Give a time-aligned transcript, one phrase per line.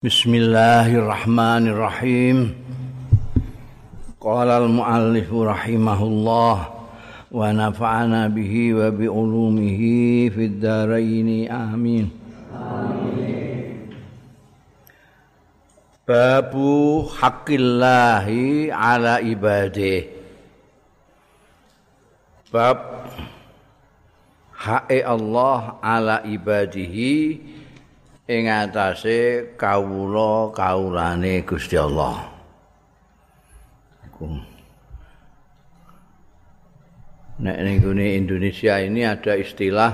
[0.00, 2.56] Bismillahirrahmanirrahim.
[4.16, 6.56] Qala al-muallif rahimahullah
[7.28, 12.08] wa nafa'ana bihi wa bi ulumihi fid dharain amin.
[16.08, 20.08] Babu haqqillahi ala ibadih.
[22.48, 23.04] Bab
[24.64, 27.59] hae Allah ala ibadihi
[28.30, 32.30] ing atase kawula kawulane Gusti Allah.
[37.40, 39.90] Nek ning Indonesia ini ada istilah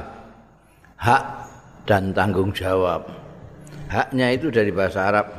[1.00, 1.24] hak
[1.88, 3.06] dan tanggung jawab.
[3.86, 5.30] Haknya itu dari bahasa Arab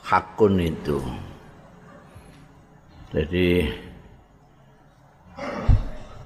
[0.00, 0.98] hakun itu.
[3.12, 3.68] Jadi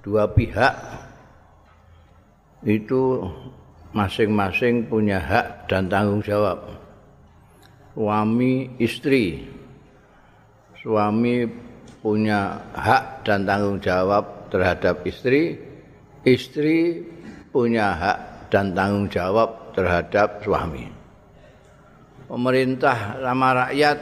[0.07, 0.75] dua pihak
[2.63, 3.27] itu
[3.91, 6.79] masing-masing punya hak dan tanggung jawab.
[7.91, 9.45] Suami istri,
[10.79, 11.45] suami
[12.01, 15.59] punya hak dan tanggung jawab terhadap istri,
[16.23, 17.03] istri
[17.51, 20.87] punya hak dan tanggung jawab terhadap suami.
[22.31, 23.99] Pemerintah sama rakyat,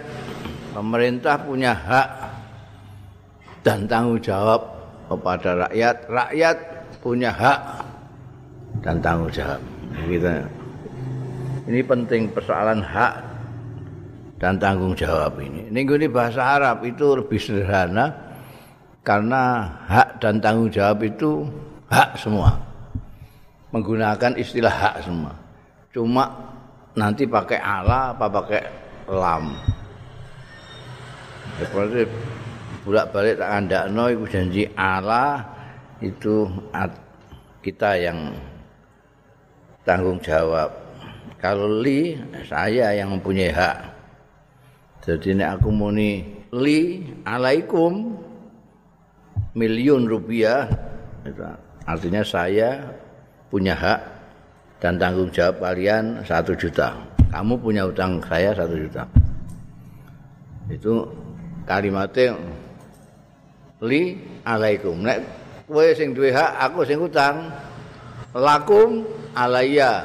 [0.76, 2.08] pemerintah punya hak
[3.64, 4.68] dan tanggung jawab
[5.08, 6.56] kepada rakyat, rakyat
[7.00, 7.60] punya hak
[8.84, 9.77] dan tanggung jawab.
[10.08, 10.32] Gitu.
[11.68, 13.14] Ini penting persoalan hak
[14.40, 15.68] dan tanggung jawab ini.
[15.68, 18.14] Ini ini bahasa Arab itu lebih sederhana
[19.04, 21.44] karena hak dan tanggung jawab itu
[21.92, 22.56] hak semua.
[23.68, 25.36] Menggunakan istilah hak semua.
[25.92, 26.24] Cuma
[26.96, 28.62] nanti pakai ala apa pakai
[29.12, 29.52] lam.
[31.60, 32.08] Seperti
[32.86, 35.42] bolak-balik tak andakno iku janji ala
[36.00, 36.48] itu
[37.60, 38.32] kita yang
[39.88, 40.68] tanggung jawab.
[41.40, 42.12] Kalau li
[42.44, 43.76] saya yang mempunyai hak.
[45.00, 46.20] Jadi ini aku muni
[46.52, 48.12] li alaikum
[49.56, 50.68] miliun rupiah
[51.88, 52.84] artinya saya
[53.48, 54.00] punya hak
[54.84, 56.92] dan tanggung jawab kalian satu juta.
[57.32, 59.08] Kamu punya utang saya satu juta.
[60.68, 61.08] Itu
[61.64, 62.36] kalimatnya
[63.80, 65.00] li alaikum.
[65.00, 65.24] Nek
[65.64, 67.48] kowe sing duwe hak, aku sing utang.
[68.36, 70.02] Lakum alaya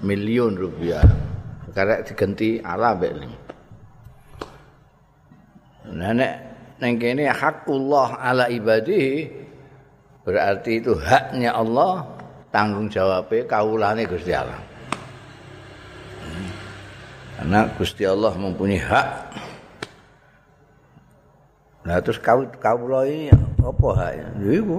[0.00, 1.04] miliun rupiah.
[1.70, 3.12] Karena diganti ala mbek
[5.90, 6.34] nenek
[6.78, 9.26] neng kene hakullah ala ibadihi
[10.22, 12.06] berarti itu haknya Allah
[12.54, 14.60] tanggung jawabnya kaulane Gusti Allah.
[17.40, 19.08] Karena Gusti Allah mempunyai hak.
[21.88, 22.76] Nah terus kau kau
[23.08, 24.26] ini apa haknya?
[24.36, 24.78] Ibu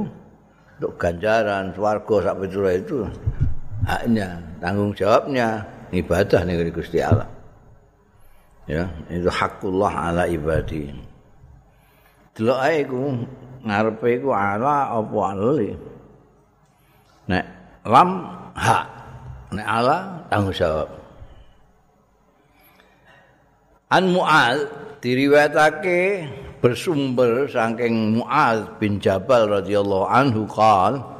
[0.77, 3.05] untuk ganjaran swarga sampai itu
[3.85, 7.27] haknya, tanggung jawabnya ibadah nih Gusti Allah.
[8.69, 10.93] Ya, itu hakullah ala ibadi.
[12.31, 13.19] Delok ae iku
[13.67, 15.75] ngarepe iku ala apa ali.
[17.27, 17.45] Nek
[17.83, 18.09] lam
[18.55, 18.85] hak,
[19.51, 19.97] nek ala
[20.31, 20.87] tanggung jawab.
[23.91, 24.71] An Mu'al
[25.03, 26.23] diriwayatake
[26.63, 31.10] bersumber saking Mu'al bin Jabal radhiyallahu anhu qala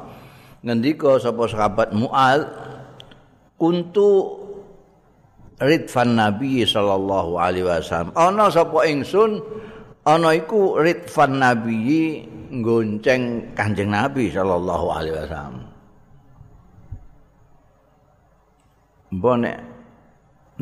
[0.62, 2.46] ngendika sapa sahabat Mu'al
[3.58, 4.38] kuntu
[5.58, 8.14] ridfan Nabi sallallahu alaihi wasallam.
[8.14, 9.42] Ana sapa ingsun
[10.06, 12.22] ana iku ridfan Nabi
[12.62, 15.56] gonceng Kanjeng Nabi sallallahu alaihi wasallam.
[19.12, 19.56] Mbok nek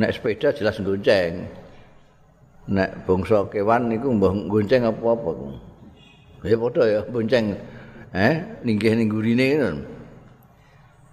[0.01, 1.47] nek sepeda jelas gonceng
[2.71, 5.33] nek bangsa kewan niku mbah gonceng apa-apa
[6.47, 7.59] ya padha ya gonceng
[8.11, 9.49] eh ninggih ning gurine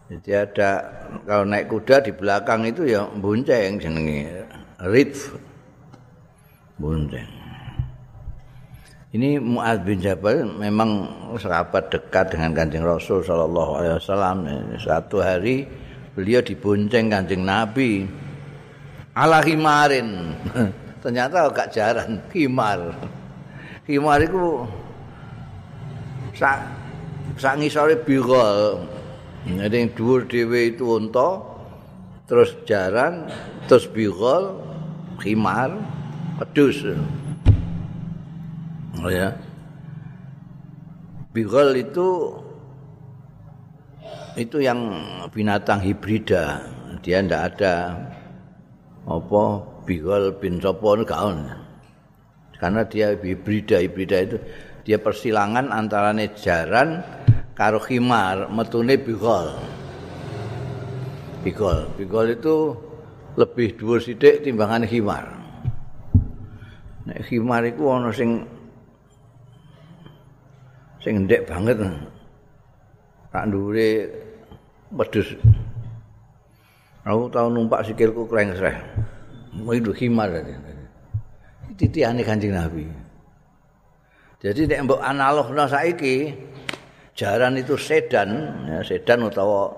[0.08, 0.88] Jadi ada
[1.28, 4.48] kalau naik kuda di belakang itu ya bonceng jenenge
[4.80, 5.36] ridf
[6.80, 7.28] bonceng.
[9.12, 11.10] Ini Muaz bin Jabal memang
[11.40, 14.38] sahabat dekat dengan Kanjeng Rasul sallallahu alaihi wasallam.
[14.78, 15.66] Satu hari
[16.14, 18.06] beliau dibonceng Kanjeng Nabi
[19.18, 20.38] ala himarin.
[21.04, 22.94] Ternyata agak jarang himar.
[23.88, 24.68] Himar itu
[26.36, 26.77] sak
[27.36, 28.80] sak ngisore bigol.
[29.48, 31.40] Jadi yang dhuwur dhewe itu unta,
[32.28, 33.28] terus jaran,
[33.68, 34.60] terus bigol,
[35.20, 35.72] khimar,
[36.40, 36.84] pedus.
[39.04, 39.36] Oh ya.
[41.32, 42.08] Bigol itu
[44.36, 44.80] itu yang
[45.32, 46.66] binatang hibrida.
[47.06, 47.96] Dia ndak ada
[49.08, 49.44] apa
[49.88, 50.98] bigol bin sapa
[52.58, 54.38] Karena dia hibrida, hibrida itu
[54.84, 57.04] dia persilangan antara jaran
[57.58, 59.50] karo khimar metune bigol
[61.42, 62.56] bigol bigol itu
[63.38, 65.30] lebih dhuwur sithik timbangan khimar.
[67.06, 68.44] Nek khimar iku ana sing
[71.00, 71.78] sing ndek banget.
[73.30, 74.10] Tak dhuwure
[74.90, 75.38] wedhus.
[77.06, 78.76] Aku tau numpak sikilku krengsreh.
[79.62, 80.34] Mau khimar.
[81.78, 82.90] Titiane Kanjeng Nabi.
[84.42, 86.34] Jadi nek mbok analogna saiki
[87.18, 89.74] jaran itu sedan, ya sedan utawa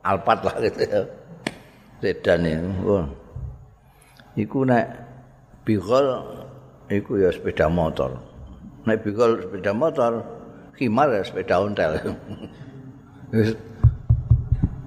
[0.00, 1.00] alpat lah gitu ya.
[2.00, 2.96] sedan itu.
[4.40, 4.88] Iku nek
[5.68, 6.24] bigol
[6.88, 8.16] iku ya sepeda motor.
[8.88, 10.24] Nek bigol sepeda motor,
[10.80, 11.92] khimar ya sepeda ontel.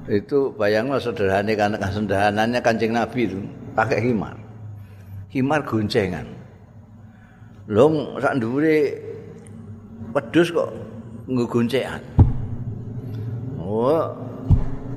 [0.09, 3.37] itu bayanglah sederhana kan sederhananya kancing Nabi itu
[3.77, 4.33] pakai khimar.
[5.29, 6.25] Khimar goncengan.
[7.69, 8.97] Long sak ndure
[10.11, 10.90] wedhus kok
[11.29, 12.01] nggo goncengan.
[13.61, 14.09] Oh,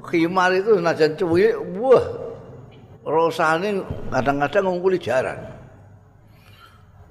[0.03, 2.05] khimar itu senajan cuwil wah
[3.05, 5.39] rasane kadang-kadang ngungkuli jaran.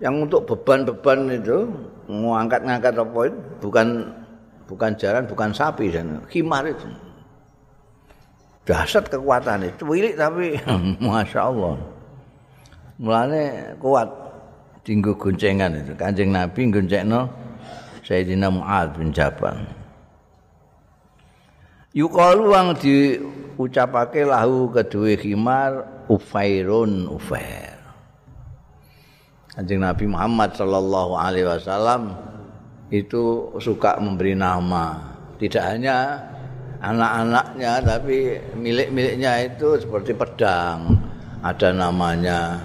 [0.01, 1.69] Yang untuk beban-beban itu
[2.09, 3.87] ngangkat-ngangkat apa itu bukan
[4.67, 6.89] bukan jaran bukan sapi dan khimar itu.
[8.63, 10.59] Dahsyat kekuatannya cuwilik tapi
[11.03, 11.75] masya Allah.
[12.99, 14.07] Mulane kuat
[14.83, 15.95] tinggu goncengan itu.
[15.95, 17.42] Kanjeng Nabi goncengno
[18.03, 19.63] Sayyidina Mu'ad bin Jabal.
[21.95, 25.71] Yukalu wang diucapake lahu kedua khimar
[26.11, 27.79] ufairun ufair.
[29.53, 32.17] Kanjeng Nabi Muhammad sallallahu alaihi wasallam
[32.89, 35.13] itu suka memberi nama.
[35.37, 36.17] Tidak hanya
[36.81, 40.97] anak-anaknya tapi milik-miliknya itu seperti pedang.
[41.45, 42.57] Ada namanya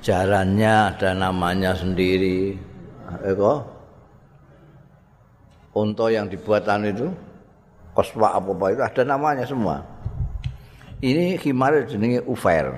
[0.00, 2.54] jarannya ada namanya sendiri.
[3.26, 3.73] Eko
[5.74, 7.10] unta yang dibuatan itu
[7.94, 9.82] koswa apa apa itu ada namanya semua.
[11.04, 12.70] Ini khimar jenenge Ufair.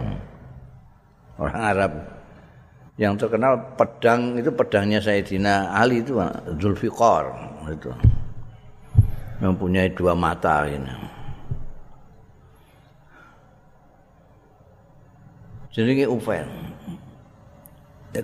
[1.36, 1.92] Orang Arab
[2.96, 6.16] yang terkenal pedang itu pedangnya Sayyidina Ali itu
[6.56, 7.28] Zulfiqar
[7.68, 7.92] itu.
[9.36, 10.88] Mempunyai dua mata ini.
[15.70, 16.48] Jenenge Ufair.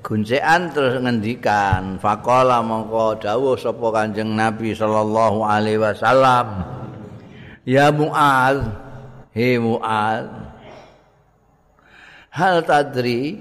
[0.01, 6.81] Guncean terus ngendikan faqala mongko dawuh sapa Kanjeng Nabi sallallahu alaihi wasallam.
[7.63, 8.59] Ya Mu'ad
[9.31, 10.27] He Mu'ad
[12.35, 13.39] Hal tadri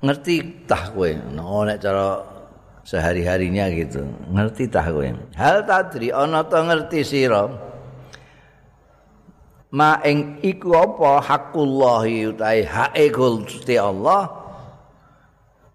[0.00, 1.10] Ngerti tah kowe?
[1.34, 2.22] No nek cara
[2.86, 5.06] Sehari-harinya gitu Ngerti tah kowe.
[5.34, 7.44] Hal tadri Ono to ngerti siro
[9.74, 11.22] Ma ing iku apa?
[11.22, 14.39] Hakullahi utai Hae gulti Allah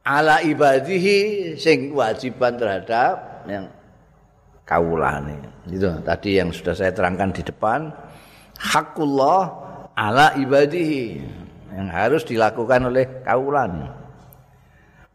[0.05, 3.73] Ala ibadihi Sing wajiban terhadap Yang
[4.65, 5.37] kaulane.
[5.69, 7.93] Itu tadi yang sudah saya terangkan di depan.
[8.57, 9.41] Hakullah
[9.93, 11.21] ala ibadihi
[11.77, 13.93] yang harus dilakukan oleh kaulan.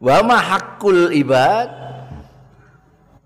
[0.01, 1.69] Wa ma hakul ibad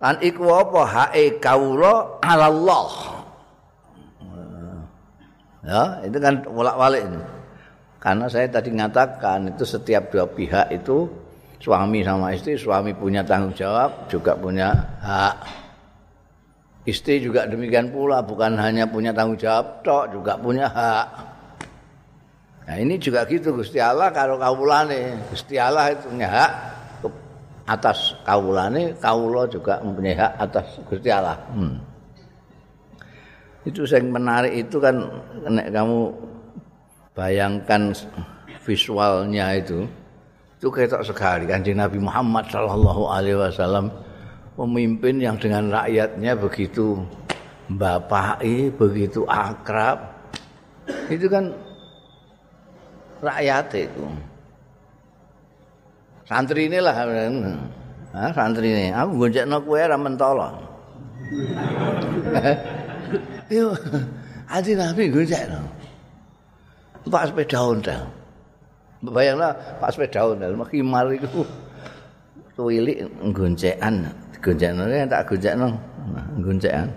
[0.01, 2.91] lan iku apa hae kaula ala Allah.
[5.65, 7.21] Ya, itu kan bolak-balik ini.
[7.97, 11.09] Karena saya tadi mengatakan itu setiap dua pihak itu
[11.65, 14.69] suami sama istri, suami punya tanggung jawab, juga punya
[15.01, 15.35] hak.
[16.85, 21.07] Istri juga demikian pula, bukan hanya punya tanggung jawab, tok juga punya hak.
[22.69, 26.51] Nah ini juga gitu Gusti Allah kalau kaulane, Gusti Allah itu punya hak
[27.65, 31.41] atas kaulane, kaulo juga mempunyai hak atas Gusti Allah.
[31.49, 31.81] Hmm.
[33.65, 35.01] Itu yang menarik itu kan
[35.49, 36.13] nek kamu
[37.17, 37.89] bayangkan
[38.61, 39.89] visualnya itu
[40.65, 43.93] itu ketok sekali kan Nabi Muhammad sallallahu alaihi wasallam
[44.57, 47.05] pemimpin yang dengan rakyatnya begitu
[47.69, 50.09] bapai, begitu akrab.
[51.05, 51.53] Itu kan
[53.21, 54.09] rakyat itu.
[56.25, 56.97] Santri ini lah,
[58.09, 58.89] nah, santri ini.
[58.89, 60.57] Aku goncek no kue ramen tolong.
[63.53, 63.69] Yo,
[64.49, 65.61] adi nabi goncek no.
[67.05, 68.14] Pak sepeda ontel.
[69.05, 71.45] Bayanglah pak sepeda ontel, makimar itu.
[72.55, 73.03] Tuwilik
[73.35, 74.07] goncekan
[74.39, 75.27] gonjekno tak
[76.39, 76.87] gonjekan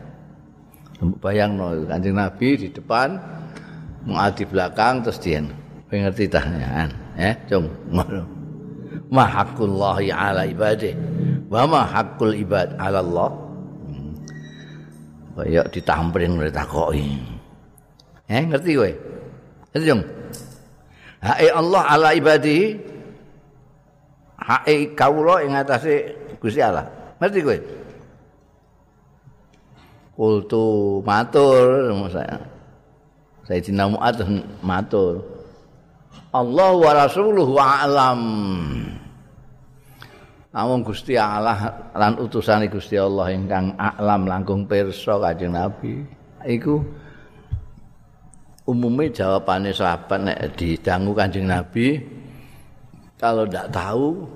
[1.23, 3.17] bayangno kanjeng nabi di depan
[4.05, 5.49] muad di belakang terus dien
[5.89, 6.45] ngerti tah
[7.17, 7.67] ya cung.
[7.91, 8.23] Ngono
[9.15, 10.93] ma haqqullahi ala ibadih.
[11.49, 13.31] Wa ma haqqul ibad ala Allah.
[15.39, 17.15] Kaya ditamprin oleh takoki
[18.27, 18.91] eh ngerti kowe?
[19.73, 20.03] Ngerti cung
[21.23, 22.79] hae Allah ala ibadihi
[24.39, 27.59] hae kawula ing atase Gusti Allah Ngerti kowe?
[30.19, 30.67] Kultu
[31.03, 32.39] matur saya.
[33.47, 34.19] Saya dina muat
[34.63, 35.23] matur.
[36.35, 38.23] Allah wa rasuluhu a'lam.
[40.55, 46.03] Namun Gusti Allah lan utusan Gusti Allah ingkang a'lam langkung pirsa Kanjeng Nabi.
[46.47, 46.83] Iku
[48.69, 52.05] umumnya jawabannya sahabat nek didangu Kanjeng Nabi
[53.17, 54.29] kalau ndak tahu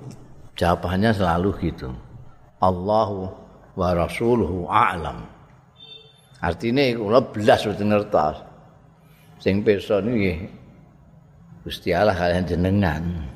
[0.56, 1.92] jawabannya selalu gitu.
[2.64, 3.28] Allahu
[3.76, 5.28] wa rasuluhu a'lam.
[6.42, 8.36] Artinya kula belas mboten ngertos.
[9.38, 10.48] Sing pirsa niki
[11.62, 13.31] Gusti Allah kalian jenengan.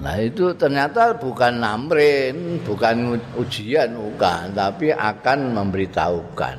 [0.00, 6.56] Nah itu ternyata bukan namrin, bukan ujian, bukan, tapi akan memberitahukan.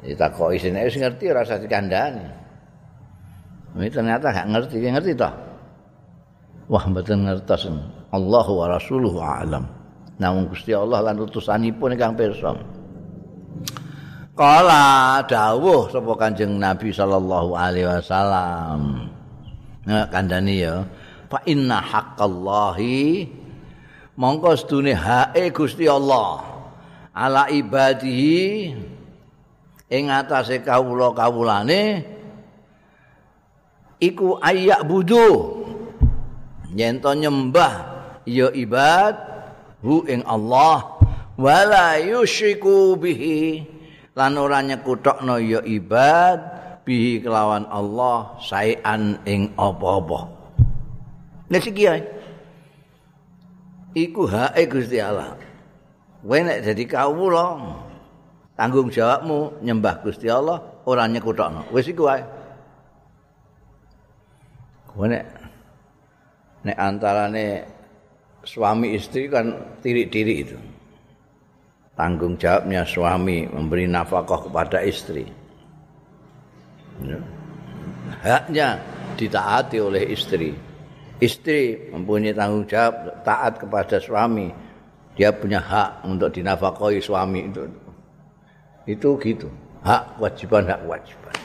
[0.00, 2.26] Kita kok isinya ngerti rasa dikandani.
[3.78, 5.34] Ini ternyata gak ngerti, gak ngerti toh.
[6.66, 7.70] Wah betul ngertos.
[8.10, 9.66] Allah wa rasuluhu a'lam.
[10.18, 12.58] Namun Gusti Allah lan utusanipun ingkang pirsa.
[14.34, 19.10] Kala dawuh sapa Kanjeng Nabi sallallahu alaihi wasallam.
[19.84, 20.82] Nah, kandhani ya.
[21.30, 23.30] Fa inna haqqallahi
[24.18, 26.44] mongko sedune hae Gusti Allah.
[27.14, 28.74] Ala ibadihi.
[29.90, 32.06] Ing atase kawula-kawulane
[33.98, 35.58] iku ayak budu.
[36.70, 37.74] Yen nyembah
[38.22, 39.18] ya ibad
[39.82, 41.02] hu ing Allah.
[41.34, 43.66] Wala yusyriku bihi.
[44.14, 46.38] Lan ora nyekutokno ya ibad
[46.86, 50.39] bihi kelawan Allah saean ing apa-apa
[51.50, 52.00] Nek iki ae.
[53.98, 55.34] Iku hake Gusti Allah.
[56.22, 57.58] Kowe nek dadi kawula
[58.54, 61.66] tanggung jawabmu nyembah Gusti Allah ora nyekutokno.
[61.74, 62.22] Wis iku ae.
[64.86, 65.26] Kowe nek
[66.62, 67.66] nek antarane
[68.46, 69.50] suami istri kan
[69.82, 70.58] tirik-tirik itu.
[71.98, 75.26] Tanggung jawabnya suami memberi nafkah kepada istri.
[77.02, 77.18] Ya.
[78.22, 78.78] Haknya
[79.18, 80.69] ditaati oleh istri.
[81.20, 84.50] Istri mempunyai tanggung jawab taat kepada suami.
[85.14, 87.68] Dia punya hak untuk dinafkahi suami itu.
[88.88, 89.52] Itu gitu.
[89.84, 91.36] Hak kewajiban hak kewajiban.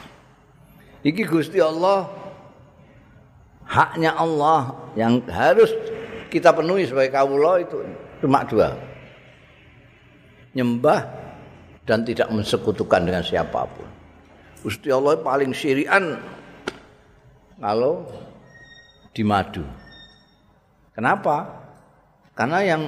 [1.04, 2.08] Iki Gusti Allah
[3.68, 5.70] haknya Allah yang harus
[6.32, 7.84] kita penuhi sebagai kawula itu.
[8.24, 8.72] Cuma dua.
[10.56, 11.04] Nyembah
[11.84, 13.88] dan tidak mensekutukan dengan siapa pun.
[14.64, 16.16] Gusti Allah paling syirian
[17.60, 18.08] kalau
[19.16, 19.64] di madu.
[20.92, 21.48] Kenapa?
[22.36, 22.82] Karena yang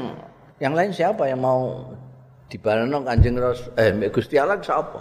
[0.61, 1.89] yang lain siapa yang mau
[2.53, 5.01] dibaleno Kanjeng Rasul eh Gusti Allah siapa?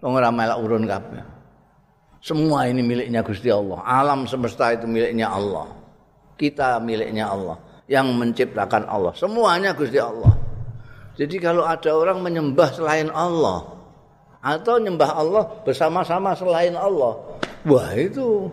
[0.00, 1.24] Wong ora melok urun kabeh.
[2.24, 3.84] Semua ini miliknya Gusti Allah.
[3.84, 5.68] Alam semesta itu miliknya Allah.
[6.40, 7.60] Kita miliknya Allah.
[7.84, 9.12] Yang menciptakan Allah.
[9.12, 10.32] Semuanya Gusti Allah.
[11.20, 13.76] Jadi kalau ada orang menyembah selain Allah
[14.40, 17.16] atau nyembah Allah bersama-sama selain Allah,
[17.64, 18.48] wah itu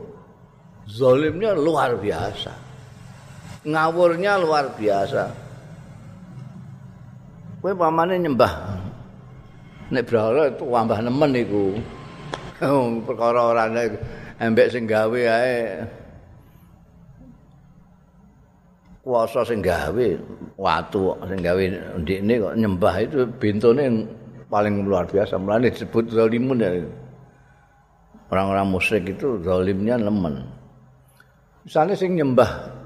[0.90, 2.54] Zolimnya luar biasa.
[3.62, 5.24] Ngawurnya luar biasa.
[7.62, 8.54] Kowe pamane nyembah.
[9.94, 11.66] Nek brahala itu tambah nemen iku.
[13.06, 13.94] Perkara ora nek
[14.42, 15.86] embek sing gawe ae.
[19.02, 20.08] Kuasa sing gawe
[20.58, 21.64] watu sing gawe
[22.02, 24.10] ndikne kok nyembah itu bintone
[24.50, 25.38] paling luar biasa.
[25.38, 26.82] Mulane disebut zalimun ya.
[28.32, 30.61] Orang-orang musyrik itu zalimnya nemen.
[31.62, 32.82] Misalnya sing nyembah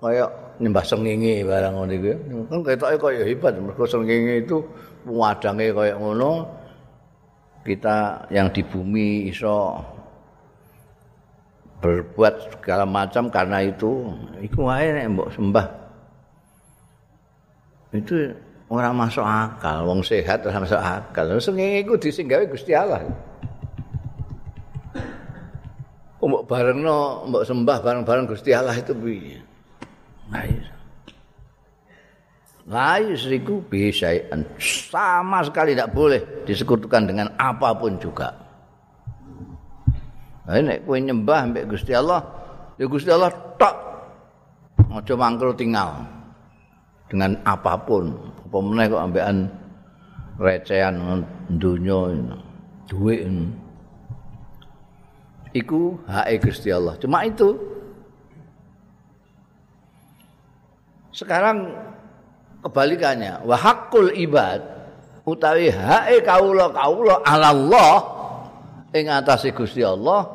[0.00, 0.24] kaya
[0.56, 2.12] nyembah sengenge barang ngono iku.
[2.48, 4.64] Kan ketoke kaya hebat mergo sengenge itu
[5.04, 6.48] wadange kaya ngono.
[7.60, 9.76] Kita yang di bumi iso
[11.84, 14.08] berbuat segala macam karena itu
[14.40, 15.66] iku wae nek mbok sembah.
[17.92, 18.32] Itu
[18.72, 21.36] orang masuk akal, wong sehat ora masuk akal.
[21.36, 23.04] Sengenge iku disinggawe Gusti Allah.
[26.28, 29.40] Mbok barengno mbok sembah bareng-bareng Gusti Allah itu piye
[32.70, 38.30] La yusriku bisyai'an sama sekali tidak boleh disekutukan dengan apapun juga.
[40.46, 42.22] Nah, nek kowe nyembah mbek Gusti Allah,
[42.78, 43.76] ya Gusti Allah tok.
[44.90, 46.02] Aja mangkel tinggal
[47.10, 48.14] dengan apapun.
[48.46, 49.50] Apa meneh kok ambekan
[50.38, 51.22] recehan
[51.58, 52.10] dunya
[52.90, 53.26] duit
[55.54, 56.94] iku hak Gusti Allah.
[56.98, 57.58] Cuma itu.
[61.10, 61.74] Sekarang
[62.62, 64.62] kebalikannya, wa haqqul ibad
[65.26, 67.92] utawi hak kaula kaula ala Allah
[68.94, 70.26] ing atase Gusti Allah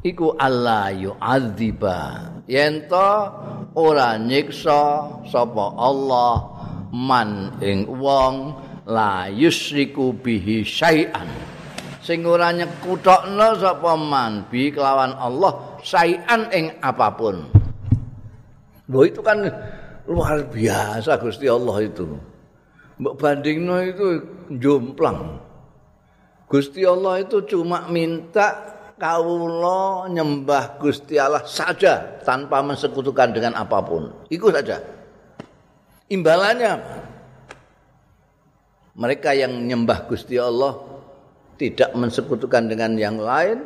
[0.00, 1.98] iku Allah yu'adziba
[2.48, 3.10] yen to
[3.76, 4.80] ora nyiksa
[5.28, 6.34] sapa Allah
[6.90, 8.56] man ing wong
[8.88, 11.28] la yusriku bihi syai'an
[12.10, 17.46] sing ora nyekutokno sapa man bi kelawan Allah syai'an ing apapun
[18.90, 19.38] Loh itu kan
[20.10, 22.10] luar biasa Gusti Allah itu.
[22.98, 24.06] Mbok bandingno itu
[24.58, 25.38] jomplang.
[26.50, 28.58] Gusti Allah itu cuma minta
[28.98, 34.10] kawula nyembah Gusti Allah saja tanpa mensekutukan dengan apapun.
[34.26, 34.82] Itu saja.
[36.10, 36.74] Imbalannya
[38.98, 40.99] mereka yang nyembah Gusti Allah
[41.60, 43.60] tidak mensekutukan dengan yang lain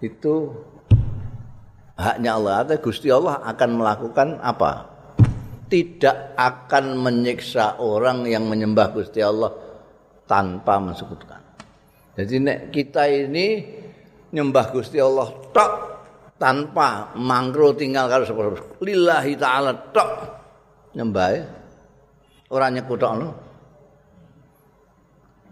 [0.00, 0.48] itu
[2.00, 4.88] haknya Allah atau Gusti Allah akan melakukan apa?
[5.68, 9.52] Tidak akan menyiksa orang yang menyembah Gusti Allah
[10.24, 11.44] tanpa mensekutukan.
[12.16, 13.68] Jadi nek kita ini
[14.32, 15.72] nyembah Gusti Allah tok
[16.40, 20.10] tanpa mangkro tinggal karo sapa lillahi taala tok
[20.96, 21.28] nyembah
[22.48, 23.47] ora nyekutokno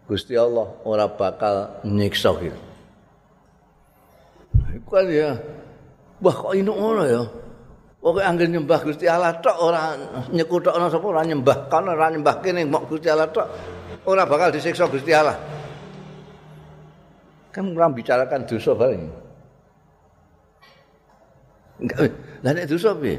[0.06, 2.58] Gusti Allah ora bakal nyiksa gitu.
[4.78, 5.34] Iku ya
[6.16, 7.22] Wah kok ini ngono ya.
[8.00, 9.98] Pokoke anggere nyembah Gusti Allah tok ora
[10.30, 13.46] nyekutokno sapa ora nyembah kan ora nyembah kene mok Gusti Allah tok
[14.06, 15.34] ora bakal disiksa Gusti Allah.
[17.50, 19.04] Kan ora bicarakan dosa bareng.
[21.82, 21.98] Enggak.
[22.46, 23.18] Lah nek dosa piye?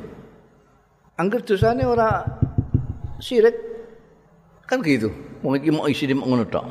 [1.20, 2.24] Angger dosane ora
[3.20, 3.67] sirik
[4.68, 5.10] kan gitu.
[5.42, 6.66] Iki mau isi ngono tok.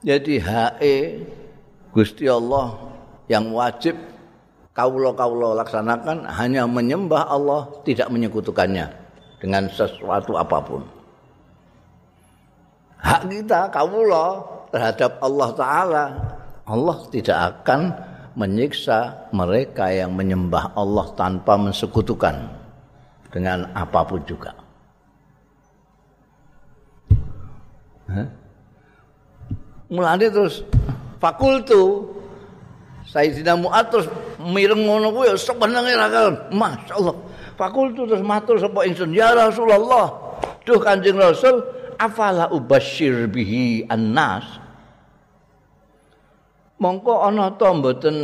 [0.00, 0.96] Jadi HE
[1.92, 2.76] Gusti Allah
[3.28, 3.96] yang wajib
[4.76, 8.86] kawula-kawula laksanakan hanya menyembah Allah, tidak menyekutukannya
[9.40, 10.82] dengan sesuatu apa pun.
[13.00, 16.04] Hak kita kawula terhadap Allah taala,
[16.68, 17.92] Allah tidak akan
[18.36, 22.36] menyiksa mereka yang menyembah Allah tanpa mensekutukan
[23.32, 24.65] dengan apa pun juga.
[29.92, 30.64] Mulane terus
[31.20, 32.14] fakultu
[33.06, 34.08] Sayyidina Mu'ad terus
[34.42, 36.34] mireng ngono kuwi sebenenge ra kan.
[36.50, 37.16] Masyaallah.
[37.56, 40.12] Fakultu terus matur sapa ingsun ya Rasulullah.
[40.66, 41.62] Duh Kanjeng Rasul,
[41.96, 44.44] afala ubasyir bihi annas.
[46.76, 48.16] Mongko ana to mboten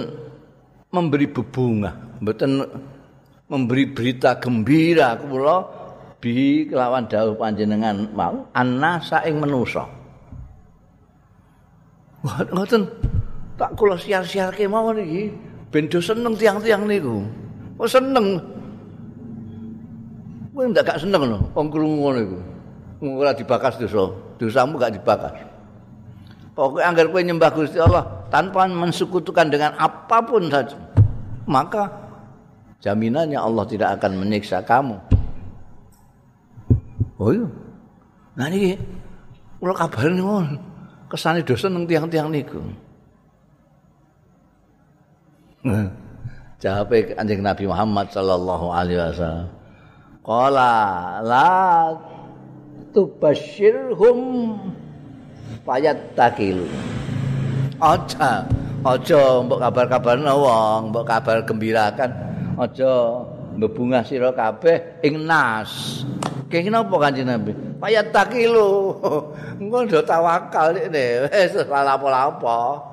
[0.92, 2.66] memberi bebunga, mboten
[3.48, 5.81] memberi berita gembira kula
[6.22, 9.82] bi kelawan dawuh panjenengan mau annasa ing manusa.
[12.22, 12.86] Wah, ngoten
[13.58, 15.34] tak kula siar-siarke mawon iki
[15.74, 17.26] ben do seneng tiang-tiang niku.
[17.74, 18.38] Oh seneng.
[20.54, 22.38] Kowe ndak gak seneng lho wong krungu ngono iku.
[23.18, 24.14] Ora dibakas dosa.
[24.38, 25.34] Dosamu gak dibakas.
[26.54, 30.76] Pokoknya anggar kowe nyembah Gusti Allah tanpa mensekutukan dengan apapun saja,
[31.48, 31.88] maka
[32.84, 35.11] jaminannya Allah tidak akan menyiksa kamu.
[37.22, 37.46] Oh iya.
[38.34, 38.74] Nah ini,
[39.62, 40.22] kalau kabar ini,
[41.06, 42.58] kesannya dosa neng tiang-tiang niku.
[46.58, 49.46] Jawabe Kanjeng Nabi Muhammad sallallahu alaihi wasallam.
[50.26, 50.74] Qala
[51.22, 51.94] la
[52.90, 54.18] tubasyirhum
[55.62, 56.66] fayattakilu.
[57.78, 58.46] Aja,
[58.82, 62.10] aja mbok kabar-kabarno wong, mbok kabar gembirakan.
[62.58, 62.90] Aja
[63.56, 66.02] mbebungah sira kabeh ing nas.
[66.52, 67.56] Kenging napa Kanjeng Nabi?
[67.80, 69.00] Fayattakilu.
[69.62, 72.92] Engko ndo tawakal nek wis apa-apa.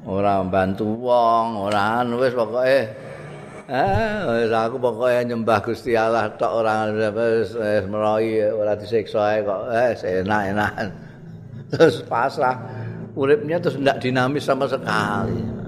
[0.00, 2.88] ora bantu wong, ora anu wis pokoke
[3.68, 7.52] eh wis aku pokoke nyembah Gusti Allah tok ora wis
[7.84, 9.92] meroi ora disiksa kok eh
[10.24, 10.72] enak-enak.
[11.70, 12.56] Terus pasrah
[13.12, 15.59] uripnya terus ndak dinamis sama sekali.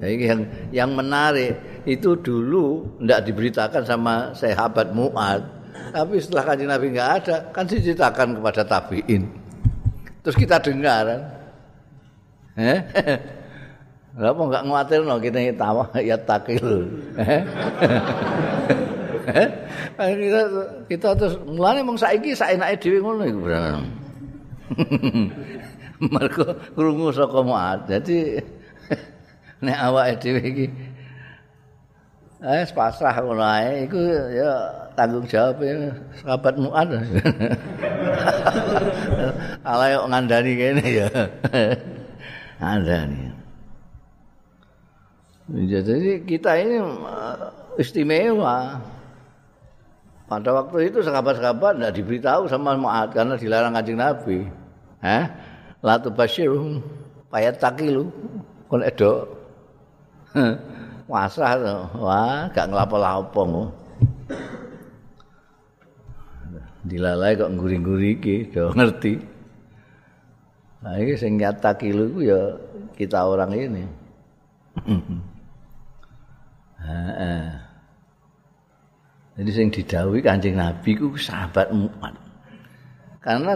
[0.00, 0.40] Ini yang
[0.72, 5.44] yang menarik itu dulu ndak diberitakan sama sahabat Mu'ad.
[5.92, 9.28] Tapi setelah kanjeng Nabi nggak ada, kan diceritakan kepada tabiin.
[10.24, 11.20] Terus kita dengar kan,
[12.60, 12.80] Eh?
[14.18, 16.90] Lah apa enggak nguatirno kita tawa ya takil.
[17.14, 17.42] Eh?
[19.94, 20.40] kita
[20.90, 23.80] kita terus mulane mung saiki saenake dhewe ngono iku bener.
[26.12, 27.86] Mergo krungu saka muat.
[27.86, 28.40] Dadi
[29.60, 30.66] nek awake dhewe iki
[32.40, 34.00] eh pasrah ngono ae iku
[34.32, 34.52] ya
[34.96, 36.88] tanggung jawab ya sahabat muat.
[39.70, 41.08] Ala yo ngandani kene ya.
[42.60, 43.32] ada nih.
[45.50, 48.78] Jadi kita ini uh, istimewa.
[50.30, 54.46] Pada waktu itu sahabat-sahabat tidak diberitahu sama Mu'ad karena dilarang kanjeng Nabi.
[55.02, 55.24] Eh?
[55.82, 56.78] Latu basyirum
[57.34, 58.06] payat takilu.
[58.70, 59.39] Kon edo.
[61.10, 61.82] Wasah tuh.
[61.98, 63.74] Wah, gak ngelapo-lapo.
[66.80, 69.20] dilalai kok nguri-nguri iki do ngerti
[70.80, 72.40] nah iki sing nyata kilu iku ya
[72.96, 73.84] kita orang ini
[76.80, 77.44] Heeh.
[79.36, 82.16] Jadi sing didhawuhi Kanjeng Nabi ku sahabat Mu'ad.
[83.20, 83.52] Karena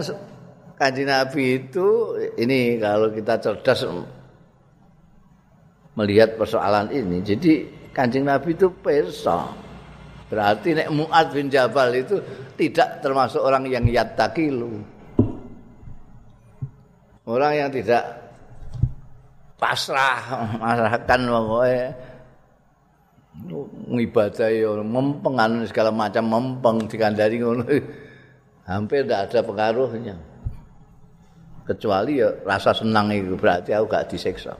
[0.77, 3.81] Kanjeng Nabi itu ini kalau kita cerdas
[5.95, 7.23] melihat persoalan ini.
[7.23, 7.51] Jadi
[7.95, 9.51] Kanjeng Nabi itu perso.
[10.27, 12.19] Berarti nek Mu'ad bin Jabal itu
[12.59, 14.83] tidak termasuk orang yang yattakilu.
[17.25, 18.03] Orang yang tidak
[19.57, 20.21] pasrah,
[20.61, 21.87] masakan pokoknya
[23.91, 27.65] ngibadahi mempeng anu segala macam mempeng dikandani ngono
[28.69, 30.15] hampir tidak ada pengaruhnya
[31.67, 34.55] kecuali ya rasa senang itu berarti aku gak disiksa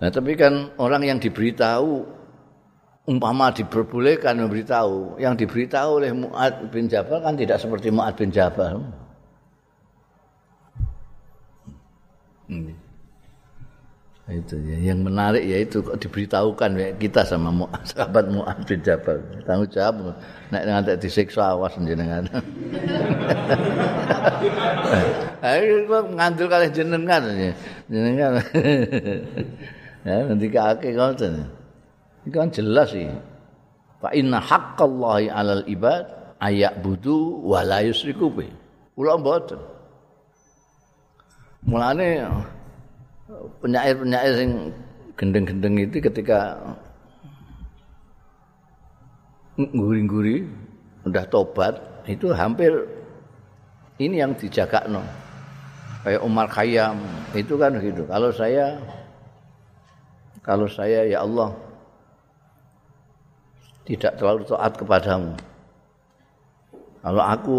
[0.00, 2.20] nah tapi kan orang yang diberitahu
[3.10, 8.86] umpama diperbolehkan memberitahu yang diberitahu oleh Mu'ad bin Jabal kan tidak seperti Mu'ad bin Jabal
[12.46, 12.70] hmm.
[14.30, 14.94] itu ya.
[14.94, 19.72] yang menarik ya itu kok diberitahukan ya kita sama mu, sahabat Mu'ad bin Jabal tanggung
[19.74, 20.14] jawab
[20.54, 22.30] nek ngantek disiksa awas jenengan
[25.50, 27.26] ayo ngandel kali jenengan
[27.90, 28.38] jenengan
[30.06, 31.44] ya nanti kake ngoten
[32.24, 33.08] itu kan jelas sih
[34.00, 36.04] fa inna haqqallahi 'alal ibad
[36.40, 38.48] ayak budu wa la yusriku bi.
[38.96, 39.60] Kula mboten
[41.64, 42.24] mulane
[43.60, 44.72] penyair-penyair sing
[45.16, 46.56] gendeng-gendeng itu ketika
[49.60, 50.48] nguri-nguri
[51.04, 51.76] udah tobat
[52.08, 52.72] itu hampir
[54.00, 55.04] ini yang dijaga no
[56.00, 56.96] kayak Umar Khayyam
[57.36, 58.08] itu kan gitu.
[58.08, 58.80] Kalau saya
[60.50, 61.54] kalau saya ya Allah
[63.86, 65.38] tidak terlalu taat kepadamu
[67.06, 67.56] kalau aku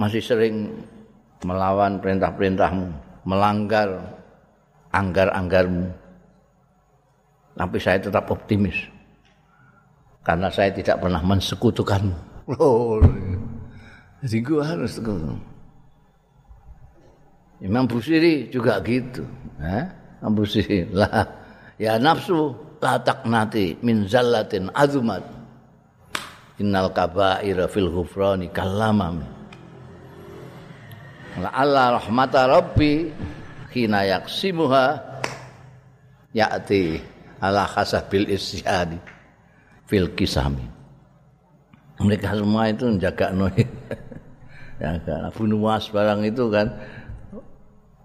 [0.00, 0.72] masih sering
[1.44, 2.88] melawan perintah-perintahmu
[3.28, 4.18] melanggar
[4.92, 5.92] anggar-anggarmu.
[7.58, 8.78] Tapi saya tetap optimis.
[10.22, 12.16] Karena saya tidak pernah mensekutukanmu.
[12.56, 12.96] Oh,
[14.24, 14.96] jadi gue harus
[17.60, 19.20] Imam Busiri juga gitu.
[19.60, 19.84] Eh?
[20.24, 21.28] Imam Busiri lah.
[21.78, 25.22] Ya nafsu la taknati min zallatin azumat.
[26.58, 29.22] Innal kabaira fil ghufrani kalamam.
[31.38, 33.14] La Allah rahmata rabbi
[33.70, 34.98] hina yaksimuha
[36.34, 36.98] ya'ti
[37.38, 38.98] ala khasabil isyadi
[39.86, 40.66] fil kisami.
[42.02, 43.66] Mereka semua itu menjaga noy
[44.78, 46.74] kan Abu Nuwas barang itu kan.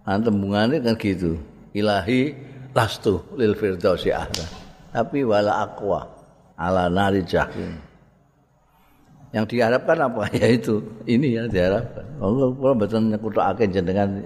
[0.06, 1.42] Antembungannya kan gitu.
[1.74, 4.46] Ilahi lastu lil firdausi ahla
[4.94, 6.06] tapi wala aqwa
[6.58, 7.78] ala nari jahim
[9.34, 14.22] yang diharapkan apa ya itu ini yang diharapkan Allah betul nyekutuk jenengan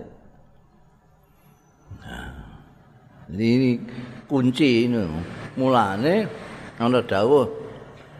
[3.27, 3.69] Jadi ini
[4.25, 5.03] kunci ini.
[5.59, 6.27] Mulane
[6.79, 7.47] ana dawuh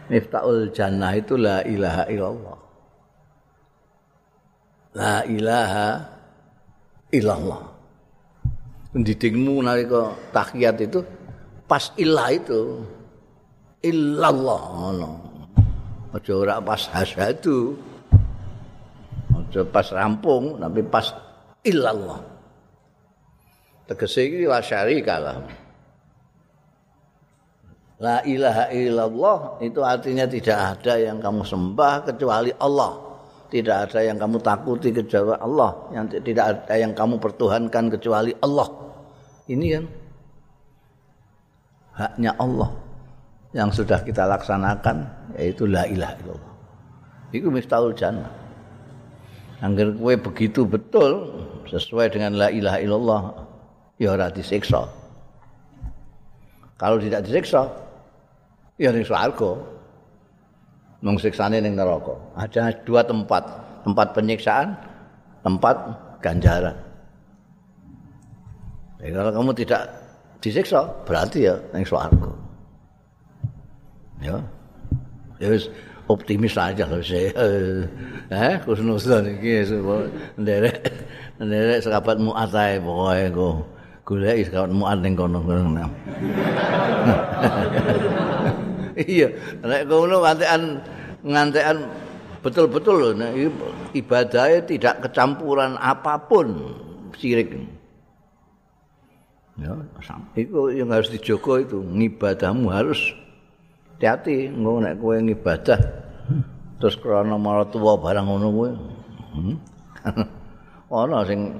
[0.08, 2.58] Miftahul Jannah itu la ilaha illallah.
[4.96, 5.88] La ilaha
[7.12, 7.62] illallah.
[8.88, 11.04] Pendidikmu nalika tahiyat itu
[11.68, 12.80] pas ilah itu
[13.84, 15.10] illallah ngono.
[16.16, 17.76] Aja ora pas hasadu.
[19.36, 21.12] Aja pas rampung tapi pas
[21.64, 22.38] illallah.
[23.88, 25.36] tegese iki la syarika lah.
[27.98, 33.07] La ilaha illallah itu artinya tidak ada yang kamu sembah kecuali Allah.
[33.48, 35.70] Tidak ada yang kamu takuti kecuali Allah.
[35.96, 38.68] Yang tidak ada yang kamu pertuhankan kecuali Allah.
[39.48, 39.84] Ini kan
[41.98, 42.70] haknya Allah
[43.56, 45.08] yang sudah kita laksanakan
[45.40, 46.54] yaitu la ilaha illallah.
[47.32, 48.28] Itu miftahul jannah.
[49.58, 51.32] Angger kowe begitu betul
[51.66, 53.22] sesuai dengan la ilaha illallah
[53.98, 54.86] ya ora disiksa.
[56.78, 57.66] Kalau tidak disiksa,
[58.78, 59.77] ya ning swarga.
[60.98, 62.10] Mung siksane ning neraka.
[62.34, 63.46] Ada dua tempat,
[63.86, 64.74] tempat penyiksaan,
[65.46, 66.74] tempat ganjaran.
[68.98, 69.86] Jadi kalau kamu tidak
[70.42, 72.34] disiksa, berarti ya ning swarga.
[74.18, 74.42] Ya.
[75.38, 75.70] Ya wis
[76.10, 77.30] optimis aja lho saya.
[78.28, 79.64] Eh, kusnuzon iki
[80.36, 80.84] nderek
[81.40, 83.56] nderek sahabat muatae pokoke kok.
[84.04, 85.40] golek kawan muat ning kono
[89.06, 89.28] iya.
[89.62, 90.62] Nek kono ngantekan
[91.22, 91.76] ngantekan
[92.42, 93.32] betul-betul lho nek
[93.94, 96.74] ibadahnya tidak kecampuran apapun
[97.18, 97.50] sirik
[99.58, 99.74] ya
[100.38, 103.10] itu yang harus dijogo itu ngibadahmu harus
[103.98, 104.54] hati-hati.
[104.54, 105.78] Nek kowe ngibadah
[106.78, 108.70] terus krana maratuwa barang ngono kuwi
[109.34, 109.56] hmm?
[111.02, 111.58] ana sing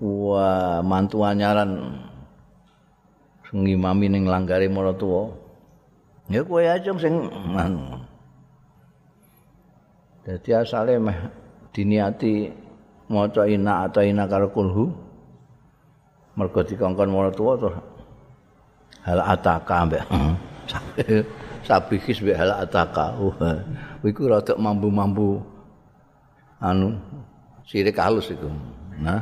[0.00, 2.00] wah mantu anyaran
[3.52, 5.28] ngimami ning langgare maratuwa
[6.30, 7.14] ya kowe aja sing
[7.54, 8.02] anu.
[10.26, 11.18] Dadi asale meh
[11.70, 12.50] diniati
[13.06, 14.90] maca ina atau ina karo kulhu
[16.34, 17.78] mergo dikongkon maratuwa terus
[19.06, 20.02] hal ataka mbek
[21.66, 23.14] sabihis mbek hal ataka.
[24.02, 25.42] Iku rada mambu-mambu
[26.62, 26.98] anu
[27.66, 28.46] sirik halus itu.
[28.96, 29.20] Nah,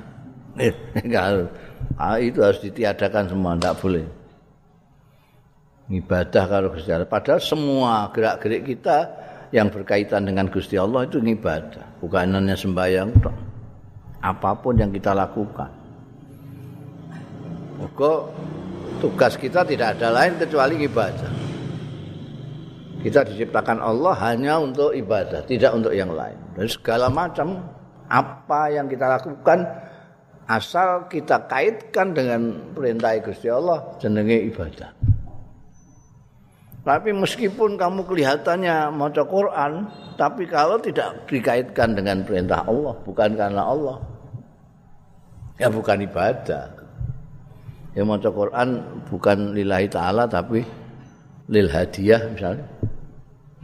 [1.98, 4.06] ah, itu harus ditiadakan semua, tidak boleh.
[5.84, 7.08] Ibadah kalau Gusti Allah.
[7.08, 9.04] Padahal semua gerak-gerik kita
[9.52, 13.12] yang berkaitan dengan Gusti Allah itu ibadah, bukan hanya sembahyang.
[14.24, 15.68] Apa pun yang kita lakukan.
[17.94, 18.20] Kok
[19.04, 21.30] tugas kita tidak ada lain kecuali ibadah.
[23.04, 26.40] Kita diciptakan Allah hanya untuk ibadah, tidak untuk yang lain.
[26.56, 27.60] Dan segala macam
[28.08, 29.68] apa yang kita lakukan
[30.48, 35.13] asal kita kaitkan dengan perintah Gusti Allah jenenge ibadah.
[36.84, 39.88] Tapi meskipun kamu kelihatannya maca Quran,
[40.20, 43.96] tapi kalau tidak dikaitkan dengan perintah Allah, bukan karena Allah,
[45.56, 46.68] ya bukan ibadah.
[47.96, 50.60] Ya maca Quran bukan lillahi taala tapi
[51.48, 52.68] lil hadiah misalnya.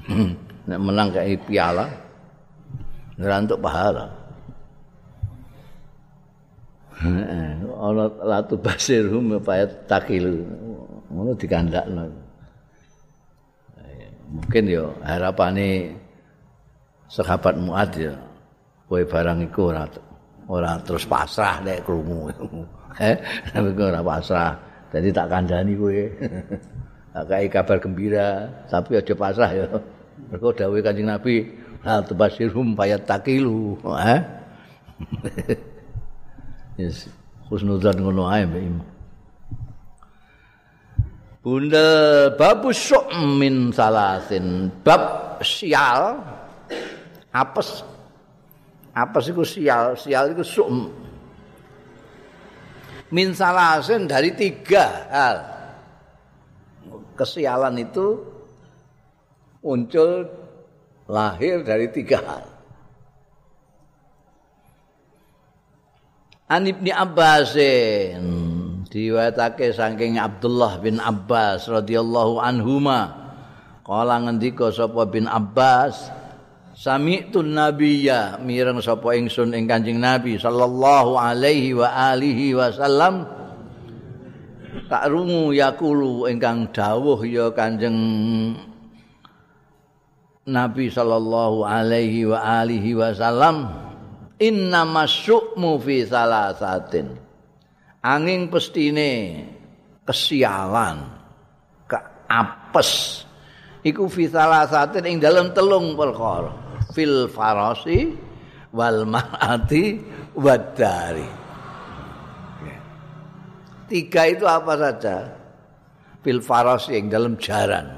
[0.71, 1.91] nek menang kayak piala
[3.19, 4.07] ngerantuk pahala
[7.01, 10.47] ana latu basirum paya takilu
[11.11, 12.07] ngono dikandakno
[14.31, 15.95] mungkin yo harapane
[17.11, 18.15] sahabat muad ya
[18.87, 19.85] kowe barang iku ora
[20.47, 22.31] ora terus pasrah nek krungu
[23.03, 23.17] eh
[23.75, 24.55] ora pasrah
[24.95, 26.01] jadi tak kandhani kowe
[27.31, 29.67] tak kabar gembira tapi aja pasrah ya
[30.29, 31.49] Mergo dawuh Kanjeng Nabi,
[31.81, 33.81] "Hal tubasirum fayat takilu."
[34.13, 34.21] Eh?
[36.77, 37.09] yes,
[37.49, 38.63] husnudzan ngono ae Mbak
[41.41, 42.69] Bunda babu
[43.41, 44.69] min salasin.
[44.85, 46.21] Bab sial.
[47.33, 47.81] Apes.
[48.93, 49.97] Apes iku sial.
[49.97, 50.93] Sial iku sum.
[53.09, 55.37] Min salasin dari tiga hal.
[57.17, 58.21] Kesialan itu
[59.65, 60.29] muncul
[61.09, 62.45] lahir dari tiga hal.
[66.53, 68.60] An Ibni Abbasin
[68.91, 73.31] diwatake saking Abdullah bin Abbas radhiyallahu anhuma.
[73.87, 76.11] Kala ngendika sapa bin Abbas
[76.75, 83.31] sami'tu nabiyya mireng sapa ingsun ing Kanjeng Nabi sallallahu alaihi wa alihi wasallam.
[84.91, 87.95] Tak rungu yakulu ingkang dawuh ya Kanjeng
[90.51, 93.71] Nabi sallallahu alaihi wa alihi wasallam.
[94.41, 97.30] Inna masyukmu fi salasatin
[98.01, 99.45] angin pestine
[100.09, 101.05] kesialan
[101.87, 103.23] keapes
[103.85, 106.53] iku fi salasatin ing dalam telung perkara.
[106.91, 108.19] Fil farasi
[108.75, 110.03] wal mar'ati
[110.35, 111.41] wadari
[113.91, 115.17] tiga itu apa saja?
[116.23, 117.91] Fil farasi ing dalam jaran.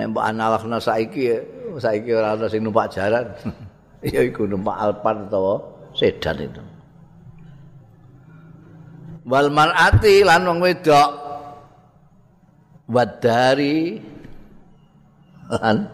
[0.00, 1.36] Nek mbok analogna saiki
[1.76, 3.28] saiki ora ana sing numpak jaran.
[4.00, 5.60] Ya iku numpak Alphard utawa
[5.92, 6.62] sedan itu
[9.30, 11.10] wal mar'ati lan wong wedok
[12.90, 14.02] wadari
[15.46, 15.86] lan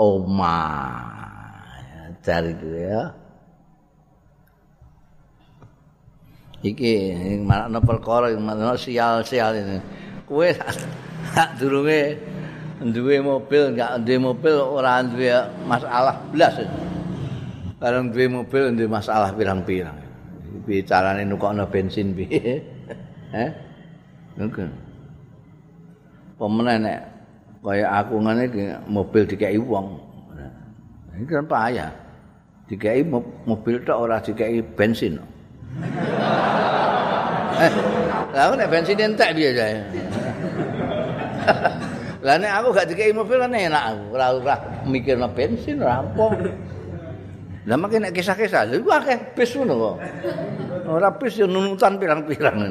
[0.00, 0.60] oma
[2.24, 3.02] dari itu ya
[6.64, 6.92] iki
[7.44, 9.78] mana perkara mana sial-sial ini
[10.24, 10.56] kue
[11.36, 12.16] tak durunge
[12.80, 15.28] duwe mobil enggak duwe mobil ora duwe
[15.68, 16.56] masalah blas.
[17.76, 19.99] Bareng duwe mobil duwe masalah pirang-pirang.
[20.66, 22.62] Bicarane nukokno bensin piye?
[23.30, 23.50] Eh?
[24.34, 24.66] Ngono.
[26.34, 26.98] Pemene nek
[27.60, 28.44] kaya aku ngene
[28.88, 30.00] mobil dikeki wong.
[31.14, 31.92] Ini kan payah.
[32.66, 33.06] Dikeki
[33.46, 35.20] mobil tok ora dikeki bensin.
[37.60, 37.72] eh,
[38.34, 39.78] lalu nek bensin entek piye jae?
[42.20, 46.24] Lah nek aku gak dikei mobil kan enak aku, ora ora mikirno bensin apa.
[47.70, 50.02] Lah makin nek kisah-kisah lha akeh bis ngono kok.
[50.90, 52.66] Ora bis yo nunutan pirang-pirang.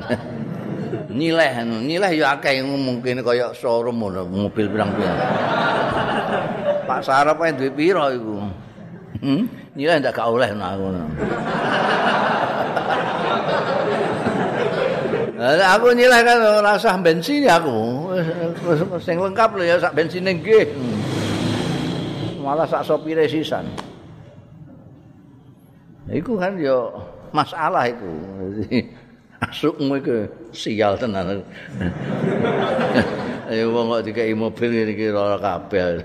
[1.16, 5.20] Nyileh nyileh yo akeh mungkin kaya showroom ngono mobil pirang-pirang.
[6.92, 8.44] Pak Sarap ae duwe piro iku?
[9.24, 9.48] Hmm?
[9.80, 11.08] Nyileh ndak gak oleh ngono.
[15.80, 18.12] aku nyileh kan rasa bensin ya aku.
[19.00, 20.76] Sing lengkap lho ya sak bensin nggih.
[22.44, 23.64] malah sak sopire sisan.
[26.10, 26.90] Iku kan yo
[27.30, 28.10] masalah iku.
[29.40, 31.46] Asukmu iku sial tenan.
[33.50, 36.02] Ayo wong kok dikai mobil iki ora kabeh.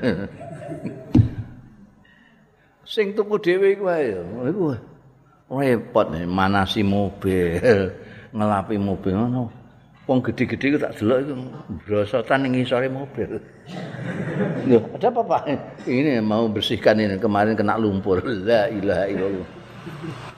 [2.84, 4.12] Sing tuku dhewe iku ae.
[4.48, 4.76] Iku
[5.54, 7.60] repot manasi mobil,
[8.32, 9.48] ngelapi mobil ngono.
[10.04, 11.32] Wong gede-gede tak delok iku
[11.88, 13.40] brosotan ning ngisore mobil.
[14.68, 15.42] Loh, ada apa Pak?
[15.88, 18.20] Ini mau bersihkan ini kemarin kena lumpur.
[18.20, 19.63] La ilaha illallah.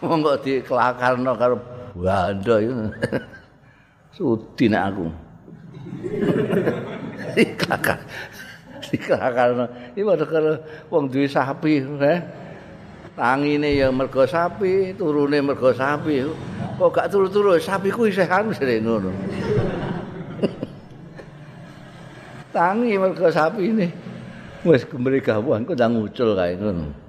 [0.03, 1.57] Wong kok dikelakarno karo
[1.95, 2.91] banda iku.
[4.17, 5.07] Sudi nek aku.
[7.37, 7.99] Dikakar.
[8.87, 9.65] Dikakarno.
[9.95, 10.53] Iki padha karo
[10.91, 12.21] wong duwe sapi, eh.
[13.17, 16.21] Tangine ya mergo sapi, turune mergo sapi.
[16.77, 19.09] Kok gak turu-turu sapi ku isih anu sire ngono.
[22.53, 23.89] Tangi mergo sapi ini.
[24.65, 27.06] Wis kembali gawang kok ndang ngucul kae ngono.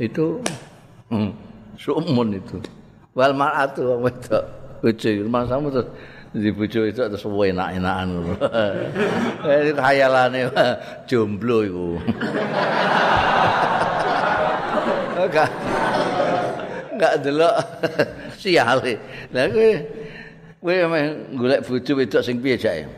[0.00, 0.40] Itu
[1.12, 1.30] hmm,
[1.76, 2.56] sumun itu.
[3.12, 4.44] Wal mar'atu wong wedok
[4.80, 5.92] bojo masamu terus
[6.32, 8.32] di bojo itu terus enak-enakan ngono.
[9.50, 10.48] Eh khayalane
[11.08, 12.00] jomblo iku.
[15.20, 15.52] Enggak.
[16.96, 17.60] Enggak delok
[18.40, 18.96] siale.
[19.36, 19.70] Lah kowe
[20.64, 21.04] kowe meh
[21.36, 22.88] golek bojo wedok sing piye jake?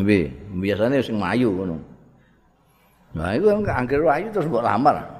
[0.00, 0.32] Nggih,
[0.64, 1.76] biasane sing mayu ngono.
[3.12, 5.11] Nah, iku angger ayu terus mbok lamar.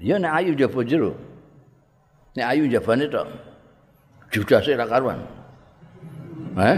[0.00, 1.16] Ya nek ayu jaba jero.
[2.36, 3.24] Nek ayu jabane tok.
[4.28, 5.16] Judase ra karuan.
[6.56, 6.76] Eh?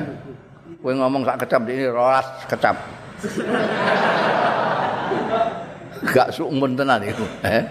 [0.79, 2.79] Kowe ngomong sak kecap ini rolas kecap.
[6.15, 7.67] Gak sumun tenan iku, eh?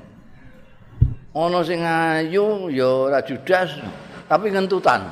[1.34, 3.74] Ana sing ayu ya ora judas,
[4.30, 5.02] tapi ngentutan.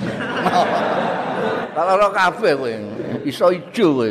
[1.76, 2.72] Kalau kabeh kowe,
[3.24, 4.08] iso ijo kowe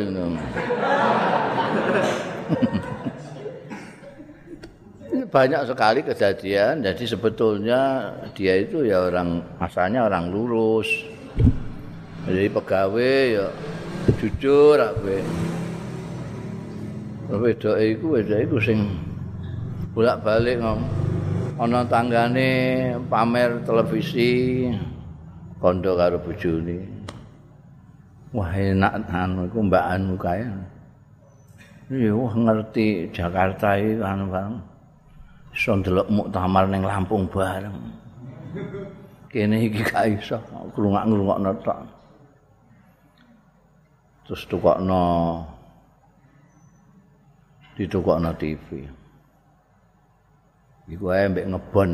[5.30, 6.82] banyak sekali kejadian.
[6.82, 10.90] Jadi sebetulnya dia itu ya orang asalnya orang lurus.
[12.26, 13.46] Jadi pegawai ya
[14.18, 15.22] jujur apa
[17.30, 18.90] beda iku beda iku sing
[19.94, 20.82] bolak-balik ngom
[21.62, 22.50] ana tanggane
[23.06, 24.66] pamer televisi
[25.62, 26.78] kondo karo bojone.
[28.34, 30.50] Wah enak anu iku mbak anu kaya
[31.90, 34.69] iya wah ngerti Jakarta iki anu bareng
[35.50, 37.74] iso ndelok muktamar ning Lampung bareng.
[39.30, 40.38] Kene iki gak iso
[40.74, 41.78] ngrungak-ngrungokno tok.
[44.26, 45.02] Terus tukokno
[47.74, 48.66] ditukokno TV.
[50.90, 51.90] Iku ae mbek ngebon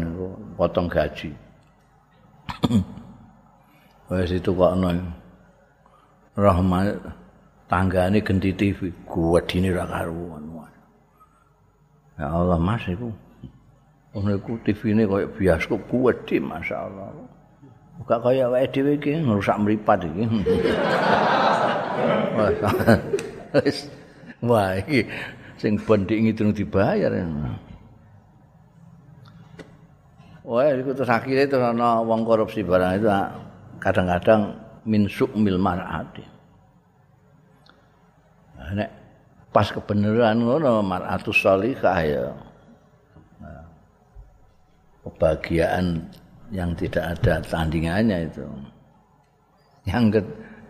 [0.57, 1.33] potong gaji.
[4.09, 4.88] Wes ditukokno.
[6.37, 7.01] Rahmat
[7.64, 10.45] tanggane genti TV, kuwedine ra karuan.
[12.16, 13.12] Ya Allah Mas iku
[14.16, 17.12] Ono iku TV-ne kaya bioskop kuwedi masyaallah.
[18.00, 20.24] Buka kaya wae dhewe iki ngrusak mripat iki.
[24.48, 25.05] Wah, iki
[25.61, 27.12] sing bendik ngidung dibayar.
[30.48, 33.12] Wah, iku terus akhirnya terus ana wong korupsi barang itu
[33.85, 34.57] kadang-kadang
[34.88, 36.24] min sukmil mar'ati.
[38.72, 38.88] Nek
[39.52, 42.33] pas kebenaran ngono mar'atus salihah ya.
[45.07, 46.03] Kebahagiaan
[46.51, 48.42] yang tidak ada tandingannya itu.
[49.87, 50.21] Yang ke,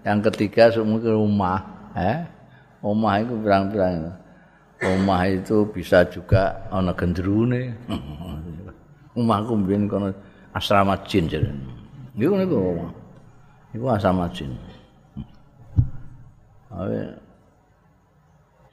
[0.04, 1.58] yang ketiga semua ke rumah,
[1.96, 2.20] eh?
[2.84, 4.12] Rumah itu berang-berang.
[4.76, 7.72] Rumah itu bisa juga ana gendrune.
[9.16, 10.12] Rumahku mbiyen kono
[10.52, 11.48] asrama jin jadi.
[12.12, 12.92] Niku niku rumah.
[13.72, 14.52] Iku asrama jin.
[16.68, 17.00] Awe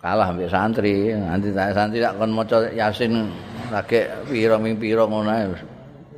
[0.03, 3.31] kalah ambek santri, nanti santri tak kon maca Yasin
[3.71, 5.31] lagi piro ming piro ngono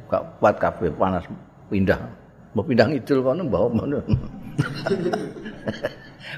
[0.09, 1.25] gak kuat kabeh panas.
[1.65, 1.97] Pindah.
[2.53, 3.97] Mau pindah ngidul kono bawa ngono.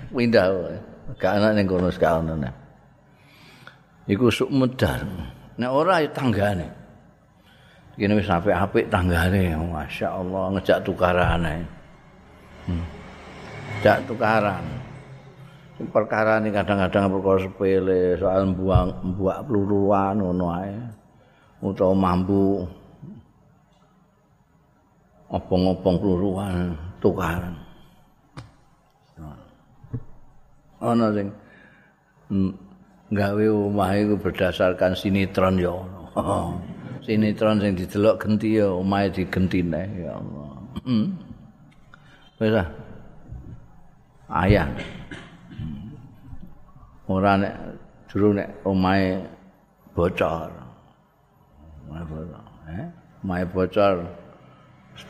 [0.16, 0.46] Pindah.
[1.20, 2.44] Gak ana ning kono sekarang
[4.08, 5.04] iku suk medar.
[5.60, 6.68] Nek ora ya tanggane.
[7.98, 9.58] Kene wis apik-apik tanggane.
[9.58, 11.62] Masyaallah ngejak tukaran ae.
[12.68, 12.84] Hmm.
[13.78, 14.60] ngejak tukaran
[15.86, 20.74] perkara ini kadang-kadang perkara sepele soal buang buak peluruan ngono ae
[21.62, 22.66] utawa mampu
[25.30, 27.54] opong-opong peluruan tukaran.
[30.78, 31.28] Ana sing
[33.10, 35.74] gawe omah iku berdasarkan sinetron ya
[37.06, 40.50] sinetron sing didelok genti ya omahe digentine ya Allah.
[40.86, 41.18] Hmm.
[42.38, 42.54] Wis
[44.30, 44.70] ayah
[47.08, 47.56] ora nek
[48.12, 49.24] juru nek omahe
[49.96, 50.52] bocor
[51.88, 52.88] omahe bocor eh
[53.24, 53.96] omahe bocor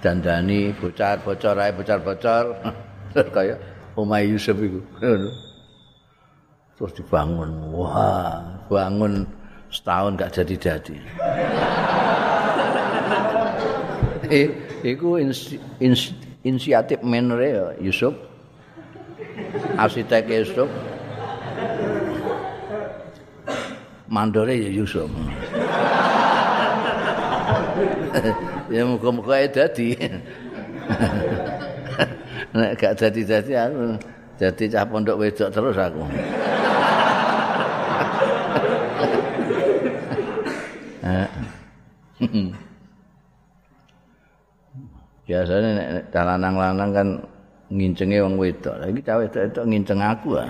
[0.01, 2.45] dandani bocor bocor ae bocor bocor
[3.33, 3.57] kaya
[3.97, 4.79] omahe Yusuf iku
[6.77, 9.25] terus dibangun wah bangun
[9.73, 10.97] setahun gak jadi-jadi
[14.29, 14.47] eh
[14.85, 15.17] iku
[16.45, 18.13] inisiatif menre ya Yusuf
[19.81, 20.69] arsitek Yusuf
[24.07, 25.05] mandore ya Yusuf
[28.73, 29.95] ya muka-muka dadi
[32.57, 33.97] nek gak dadi-dadi aku
[34.39, 36.03] dadi cah pondok wedok terus aku
[45.27, 47.07] biasanya nek lanang-lanang kan
[47.67, 48.79] ngincenge wong wedok.
[48.79, 50.47] Lagi cawe wedok nginceng aku ah.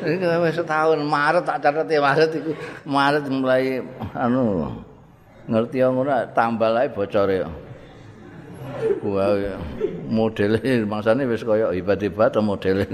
[0.00, 0.16] Iki
[0.50, 2.50] wis setahun Maret tak ya Maret iku
[2.82, 3.78] Maret mulai
[4.18, 4.66] anu
[5.46, 7.46] ngerti ora tambah ae bocore.
[9.06, 9.34] Wah
[10.10, 12.86] modele mangsane wis kaya hebat-hebat modele.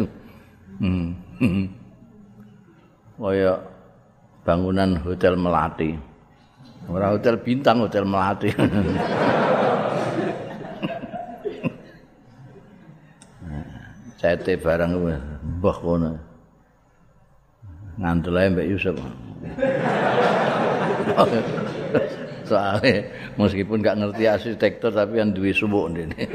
[0.76, 1.16] Hmm.
[3.16, 3.56] Kaya
[4.44, 5.96] bangunan hotel Melati.
[6.84, 8.52] Ora hotel bintang, hotel Melati.
[14.20, 14.92] Cete barang
[15.60, 16.25] mbah kono.
[17.96, 18.96] Ngandel Mbak Yusuf.
[22.46, 23.08] Soalnya
[23.40, 26.28] meskipun gak ngerti arsitektur tapi yang duwe subuk ini.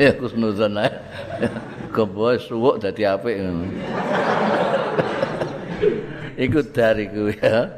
[0.00, 0.90] ya kusnuzon ae.
[1.90, 3.66] Kebo suwuk dadi apik ngono.
[6.34, 7.70] Iku dariku ya.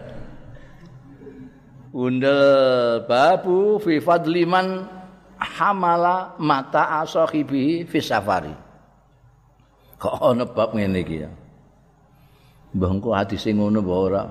[1.96, 2.44] Undel
[3.08, 4.95] babu fi fadliman
[5.40, 8.52] hamala mata asahibi fi safari.
[9.96, 11.30] Kok ana bab ngene iki ya.
[12.76, 14.24] Mbah engko hadise ngono apa ora?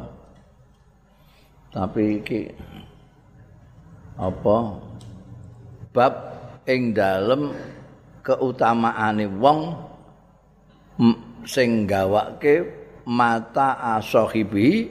[1.74, 2.42] Tapi iki
[4.16, 4.58] apa
[5.92, 6.14] bab
[6.70, 7.52] ing dalem
[8.22, 9.60] keutamaane wong
[11.46, 12.66] sing gawake
[13.06, 14.90] mata asahibi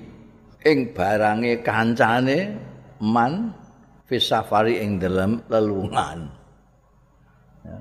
[0.63, 2.55] ing barange kancane
[3.03, 3.53] man
[4.05, 6.29] fi safari ing dalem lelungan.
[7.65, 7.79] Ya.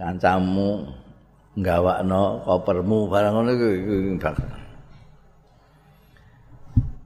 [0.00, 0.88] Kancamu
[1.60, 3.68] gawakno kopermu barang ngono iku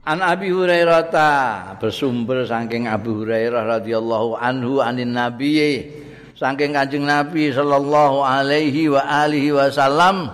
[0.05, 6.05] An Abi Hurairah bersumber saking Abu Hurairah radhiyallahu anhu anin nabiyyi
[6.37, 10.29] saking Kanjeng Nabi sallallahu alaihi wa alihi wasallam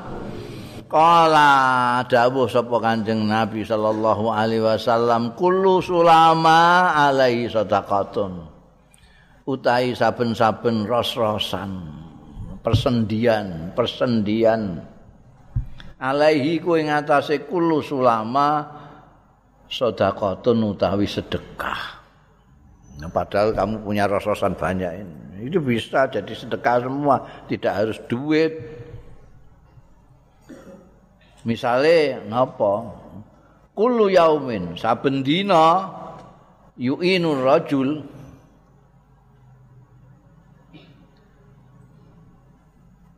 [0.91, 8.51] kala dawuh sapa Kanjeng Nabi sallallahu alaihi wasallam kullu sulama alaihi sadaqatun.
[9.47, 11.87] Utahi saben-saben ros-rosan
[12.59, 14.83] persendian persendian.
[15.97, 16.91] Alaihi ku ing
[17.47, 18.67] kullu sulama
[19.71, 22.03] sedekahun utawi sedekah.
[22.99, 25.49] Nah, padahal kamu punya ros-rosan banyak ini.
[25.49, 28.80] Itu bisa jadi sedekah semua, tidak harus duit.
[31.41, 33.01] Misale napa?
[33.73, 35.89] Kullu yaumin saben dina
[36.77, 38.05] yu'inur rajul.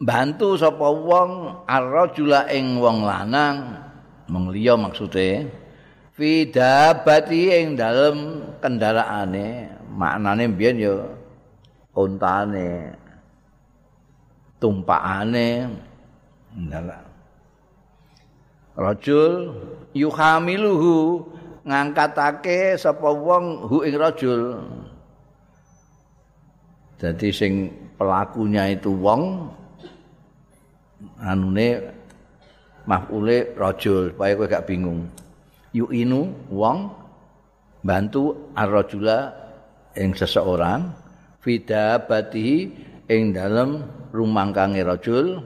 [0.04, 3.82] Bantu sapa wong ar-rajula ing wong lanang.
[4.32, 5.52] Mengliya maksude.
[6.16, 9.68] Fi dabati ing dalem kendaraane.
[9.94, 10.96] Maknane mbiyen ya
[11.92, 12.96] ontane
[14.64, 15.72] tumpakane.
[16.54, 17.03] Ndala
[18.74, 19.54] rajul
[19.94, 21.22] yuhamiluhu
[21.64, 24.60] ngangkatake sapa wong hu ing rajul.
[27.00, 29.52] Dadi sing pelakunya itu wong
[31.20, 31.92] anune
[32.88, 35.08] mafule rajul supaya kowe gak bingung.
[35.74, 36.94] Yuinu wong
[37.84, 39.34] bantu ar-rajula
[39.98, 40.94] ing seseorang
[41.44, 42.58] fidabatihi
[43.10, 43.84] ing dalem
[44.16, 45.44] rumangkange rajul.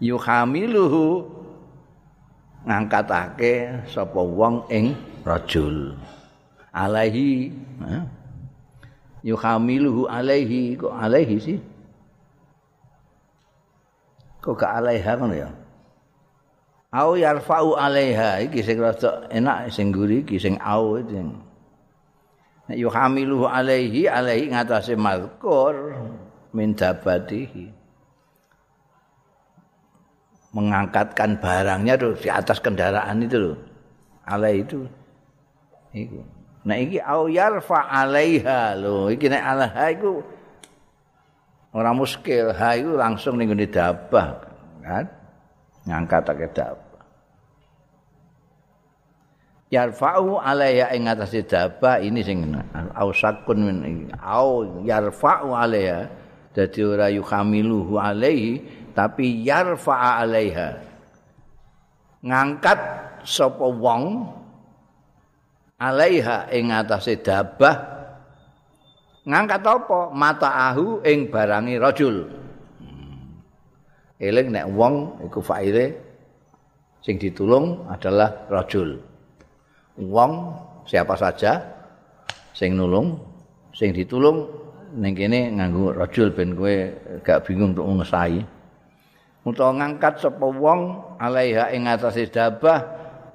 [0.00, 1.39] Yuhamiluhu
[2.64, 4.92] ngangkatake sapa wong ing
[5.24, 5.96] rajul.
[6.70, 7.50] Alaihi
[9.26, 11.58] yuhamiluhu alaihi kok alaihi sih?
[14.40, 15.50] Kok gak alaiha ngono ya?
[16.90, 21.22] Au yarfa'u alaiha iki sing rada enak sing guri iki sing au iki.
[22.70, 25.98] Yuhamiluhu alaihi alaihi ngatasé mazkur
[26.54, 27.79] min dabatihi
[30.50, 33.56] mengangkatkan barangnya tuh di atas kendaraan itu loh.
[34.26, 34.86] Alai itu.
[35.94, 36.20] Iku.
[36.66, 39.08] Nah iki au yarfa alaiha lho.
[39.10, 40.12] Iki nek alaiha iku
[41.74, 42.50] ora muskil.
[42.54, 44.28] Ha iku langsung ning ngene dabah
[44.82, 45.06] kan.
[45.86, 46.90] Ngangkat ke dabah.
[49.70, 52.42] Yarfa'u alaiha ing atas dabah ini sing
[52.98, 56.10] au sakun min au yarfa'u alaiha
[56.50, 60.76] dadi ora yuhamiluhu alaihi tapi yarfa alaiha.
[62.20, 62.78] Ngangkat
[63.24, 64.28] sapa wong
[65.80, 67.76] alaiha ing atase dabah.
[69.24, 70.00] Ngangkat apa?
[70.12, 72.28] Mata ahu ing barangi rajul.
[72.76, 73.40] Hmm.
[74.20, 75.96] eling nek wong iku faile
[77.00, 79.00] sing ditulung adalah rajul.
[79.96, 80.32] Wong
[80.84, 81.56] siapa saja
[82.52, 83.16] sing nulung
[83.72, 84.44] sing ditulung
[84.92, 86.74] ning kene nganggo rajul ben kowe
[87.24, 88.59] gak bingung untuk ngesai
[89.44, 92.80] utawa ngangkat sapa wong alaiha ing atase dabah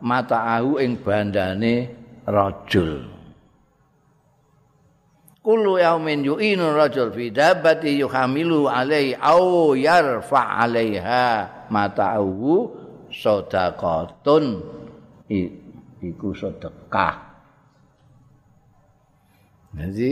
[0.01, 1.89] mata ahu ing bandane
[2.30, 3.10] rajul.
[5.45, 11.26] Kullu yaumin yu'inu rajul fi dabati yuhamilu alaihi au yarfa alaiha
[11.70, 12.74] mata ahu
[13.14, 14.62] sadaqatun.
[16.01, 17.26] Iku sedekah.
[19.76, 20.10] Jadi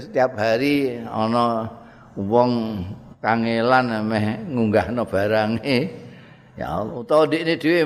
[0.00, 1.68] setiap hari ana
[2.16, 2.82] wong
[3.24, 5.88] kangelan meh ngunggahno barange.
[6.60, 7.80] Ya Allah, utawa ndekne dhewe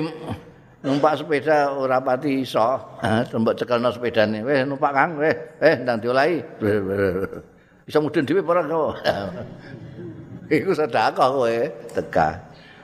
[0.83, 2.99] numpak sepeda ora pati iso,
[3.31, 4.43] tembok cekelno sepedane.
[4.43, 5.33] Weh numpak Kang, weh,
[5.63, 6.37] eh ndang diolahi.
[7.87, 8.93] Bisa mudun dhewe ora kok.
[10.53, 11.55] Iku sedekah kowe,
[11.95, 12.29] teka.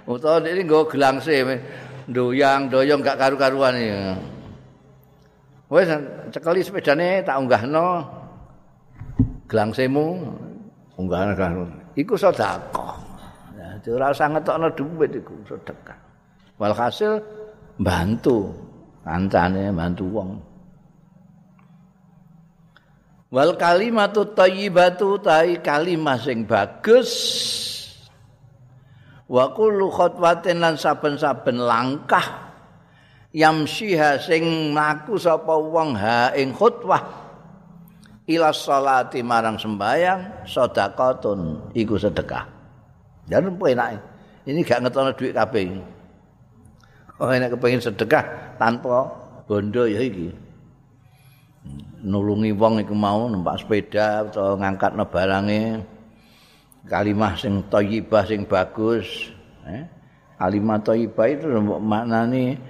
[0.08, 1.44] Utawa ndekne nggo gelangse
[2.08, 4.00] ndoyang, doyong gak karu-karuan iki.
[5.70, 5.90] Wes
[6.34, 8.06] cekeli sepedane tak unggahno,
[9.50, 10.06] gelangsemu
[10.98, 12.96] unggah kan iku sedekah.
[13.56, 15.98] Dadi ora usah ngetokno dhuwit iku sedekah.
[16.60, 17.20] Walhasil
[17.80, 18.52] bantu
[19.04, 20.30] kancane bantu wong.
[23.34, 27.12] Wal kalimatu thayyibatu tai kalimah sing bagus.
[29.26, 32.54] Wa kullu khatwatin lan saben-saben langkah
[33.34, 37.25] yamsiha sing mlaku sapa wong ha ing khutbah
[38.26, 42.46] ila salati marang sembayang sedekahun iku sedekah.
[43.30, 43.98] Jan opo enak.
[44.46, 45.82] Ini gak ngetono duit kabeh.
[47.18, 49.10] Oh enak kepengin sedekah tanpa
[49.50, 50.30] bondo ya iki.
[52.06, 55.82] Nulungi wong iku mau numpak sepeda atau ngangkatno barange
[56.86, 59.34] kalimah sing thayyibah sing bagus,
[59.66, 59.90] eh?
[60.38, 61.50] Kalimah thayyibah itu
[61.82, 62.62] maknane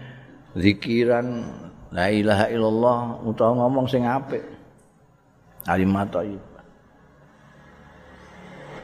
[0.55, 1.43] zikiran
[1.91, 4.54] la ilaha illallah utawa ngomong sing apik.
[5.65, 6.63] Kalimat thayyibah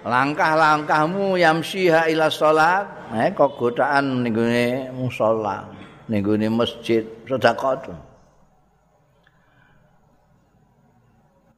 [0.01, 5.69] langkah-langkahmu yamsiha ila salat eh kok godaan ning gone musala
[6.09, 7.93] ning gone masjid sedekah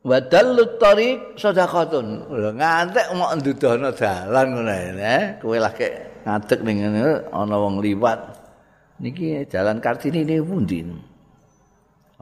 [0.04, 2.28] wa dallut tariq sedekahun
[2.60, 8.20] ngantek mok ndudono dalan ngono eh kowe lagi ngadeg ning ngene ana wong liwat.
[9.04, 10.80] Niki jalan kartini ini pundi?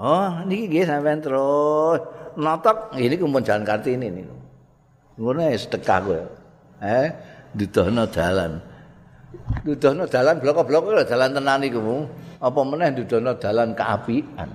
[0.02, 2.02] Oh niki nggih sampean terus
[2.38, 4.22] notok ini kumpul jalan kartini ini
[5.20, 6.22] ngono ya sedekah gue
[6.82, 7.08] eh
[7.56, 8.52] dudono dalan.
[9.64, 11.80] Dudono dalan blok-blok itu dalan tenan iku
[12.42, 14.50] apa meneh dudono dalan keapian?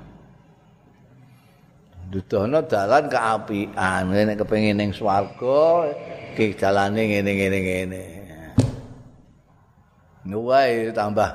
[2.12, 4.02] Dudono dalan keapian.
[4.12, 5.92] Nek kepengin ning swarga
[6.36, 8.02] ki dalane ngene-ngene ngene
[10.26, 11.30] Nuwai tambah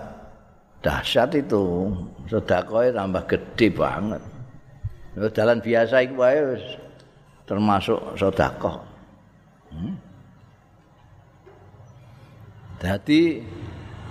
[0.84, 1.96] dahsyat itu.
[2.28, 4.31] Sedekah tambah gede banget
[5.12, 6.40] Jalan biasa iku wae
[7.44, 8.80] termasuk sedekah.
[9.72, 9.96] Hmm?
[12.80, 13.44] Jadi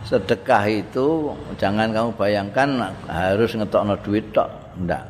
[0.04, 4.48] sedekah itu jangan kamu bayangkan harus ngetokno duit tok,
[4.84, 5.08] ndak.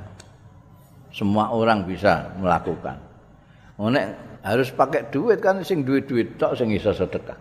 [1.10, 2.94] Semua orang bisa melakukan.
[3.82, 4.06] Nek
[4.46, 7.36] harus pakai duit kan sing duit-duit tok sing iso sedekah.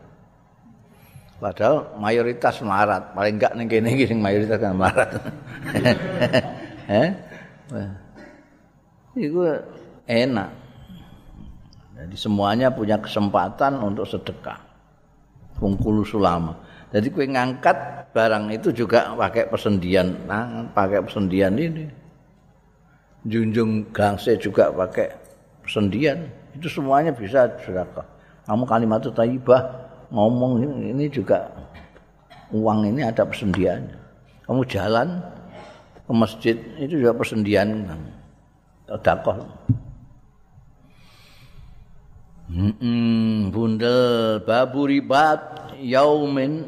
[1.39, 5.09] Padahal mayoritas melarat, paling enggak ning kene sing mayoritas kan melarat.
[6.99, 7.09] eh?
[9.19, 9.43] Itu
[10.07, 10.49] enak.
[11.99, 14.55] Jadi semuanya punya kesempatan untuk sedekah.
[15.59, 16.55] Kungkulu sulama.
[16.89, 21.85] Jadi kue ngangkat barang itu juga pakai persendian, nah, pakai persendian ini.
[23.27, 25.11] Junjung gangse juga pakai
[25.61, 26.23] persendian.
[26.55, 28.07] Itu semuanya bisa sedekah.
[28.47, 29.61] Kamu kalimat taibah
[30.09, 31.51] ngomong ini juga
[32.49, 33.97] uang ini ada persendiannya.
[34.49, 35.21] Kamu jalan
[36.09, 37.85] ke masjid itu juga persendian.
[38.89, 39.37] Sedekah.
[42.49, 46.65] Hmm, bundel babu ribat yaumin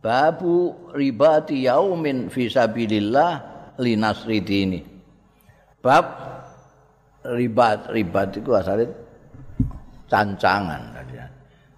[0.00, 3.32] babu ribati yaumin fi sabilillah
[3.76, 4.80] linasri dini.
[5.84, 6.06] Bab
[7.28, 8.88] ribat ribat itu asalnya
[10.08, 10.94] cancangan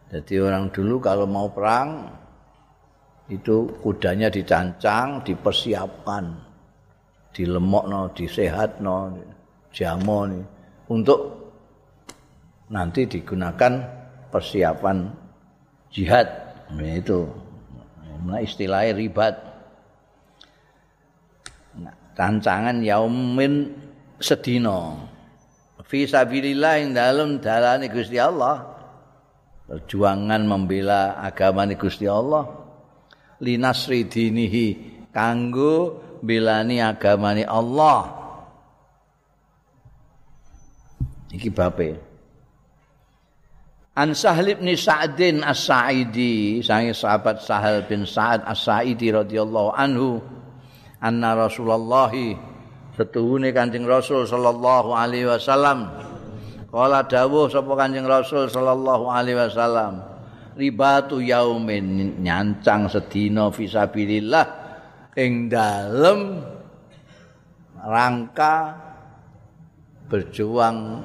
[0.06, 2.06] jadi orang dulu kalau mau perang
[3.26, 6.30] itu kudanya dicancang dipersiapkan
[7.34, 9.18] dilemokno disehatno
[9.76, 10.44] jamo nih.
[10.88, 11.20] Untuk
[12.72, 13.72] nanti digunakan
[14.32, 15.12] persiapan
[15.92, 16.26] jihad.
[16.72, 17.28] Nah, itu.
[18.24, 19.34] Nah, istilahnya ribat.
[21.76, 23.76] Nah, tancangan yaumin
[24.16, 25.12] sedino
[25.86, 28.74] fi sabilillah ing dalem dalane Gusti Allah.
[29.66, 32.46] Perjuangan membela agama Gusti Allah.
[33.42, 34.66] Linasri dinihi
[35.10, 38.15] kanggo belani agamane Allah
[41.36, 42.00] iki bape.
[43.96, 50.20] An Sahal bin Sa'din As-Sa'idi, sange sahabat Sahal bin Sa'ad As-Sa'idi radhiyallahu anhu,
[51.00, 52.12] anna Rasulullah
[52.92, 55.88] setuhune Kanjeng Rasul sallallahu alaihi wasallam.
[56.68, 60.16] Kala dawuh sapa Kanjeng Rasul sallallahu alaihi wasallam
[60.56, 64.44] ribatu yaumin nyancang sedina fisabilillah
[65.16, 66.40] ing dalem
[67.80, 68.76] rangka
[70.08, 71.04] berjuang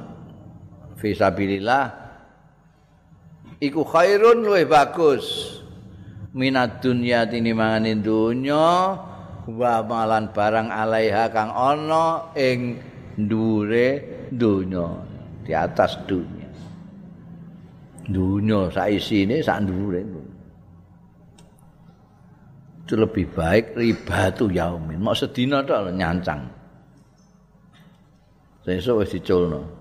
[1.01, 1.83] fisabilillah
[3.57, 5.57] iku khairun luwih bagus.
[6.31, 8.95] Minat dunya tinimbangane dunya
[9.51, 12.79] wa malan barang alaiha kang ana ing
[13.19, 13.99] ndure
[14.31, 14.87] dunya
[15.43, 16.47] di atas dunia.
[18.07, 20.01] Dunia saisine sak ndure
[22.87, 24.99] itu lebih baik ribatu yaumin.
[24.99, 26.43] Mau sedina tok nyancang.
[28.67, 29.80] Sesuk wis diculno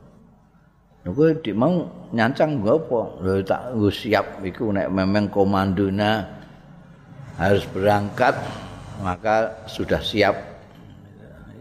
[1.01, 3.01] Dik mau nyancang nggo apa?
[3.24, 6.28] Lho tak nggo siap iku nek memang komandona
[7.40, 8.36] harus berangkat
[9.01, 10.36] maka sudah siap.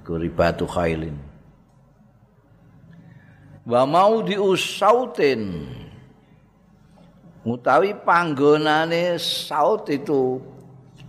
[0.04, 1.16] Iku ribatu khailin.
[3.64, 5.72] Wa mau diusautin
[7.48, 10.36] utawi panggonane saut itu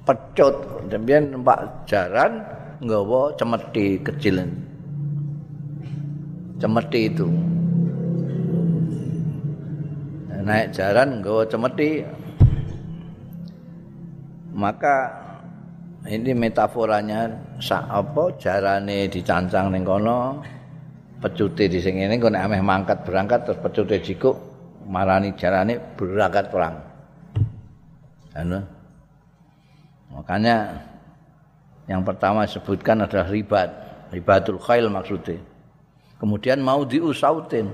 [0.06, 0.86] pecut.
[0.86, 2.46] Demikian numpak jaran
[2.78, 4.46] nggawa cemeti kecil.
[6.62, 7.26] Cemeti itu
[10.40, 12.04] naik jaran nggawa cemeti.
[14.50, 14.96] Maka
[16.08, 17.28] ini metaforanya
[17.60, 20.40] sak apa jarane dicancang ning kono
[21.20, 24.00] pecute di sing ngene kok ameh mangkat berangkat terus pecute
[24.88, 26.76] marani jarane berangkat perang.
[28.34, 28.60] Anu?
[30.10, 30.56] Makanya
[31.86, 33.70] yang pertama sebutkan adalah ribat
[34.10, 35.38] ribatul khail maksudnya.
[36.18, 37.70] Kemudian mau diusautin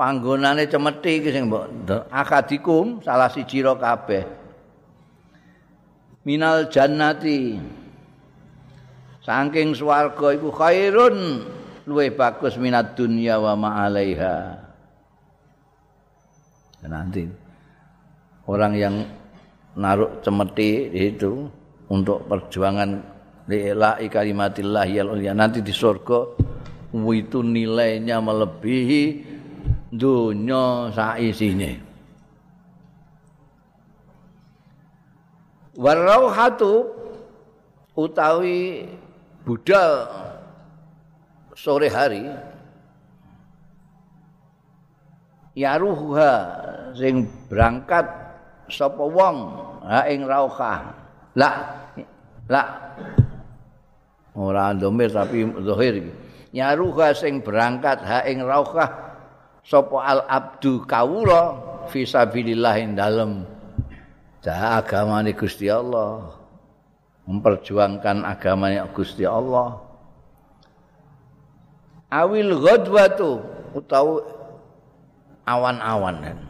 [0.00, 1.68] panggonane cemeti iki sing mbok
[2.08, 4.24] akadikum salah siji ro kabeh.
[6.24, 7.60] Minal jannati.
[9.20, 11.44] Saking swarga iku khairun.
[11.84, 14.56] Luwe bagus minat dunya wa ma alaiha.
[16.88, 17.28] Nanti
[18.48, 18.94] orang yang
[19.76, 21.44] naruh cemeti itu
[21.92, 23.04] untuk perjuangan
[23.44, 26.20] lillahi kalimatillah ya nanti di surga
[26.94, 29.02] itu nilainya melebihi
[29.90, 31.82] donya saisine.
[35.74, 36.86] Warauhatu
[37.98, 38.86] utawi
[39.42, 40.06] budal
[41.56, 42.26] sore hari
[45.56, 46.32] yaruha
[46.94, 48.06] sing berangkat
[48.70, 49.36] sapa wong
[49.86, 50.94] ha ing rauhah.
[51.38, 51.50] La
[52.50, 52.62] la
[54.36, 56.12] ora domir tapi zahir
[56.52, 59.09] yaruha sing berangkat ha ing rauhah
[59.64, 61.56] sapa al abdu kawula
[61.88, 63.32] fi sabilillah ing dalem.
[64.46, 66.32] Agamane Gusti Allah.
[67.28, 69.76] Memperjuangkan agamanya Gusti Allah.
[72.10, 73.38] Awil ghadwatu
[73.76, 74.24] utawa
[75.44, 76.40] awan-awan.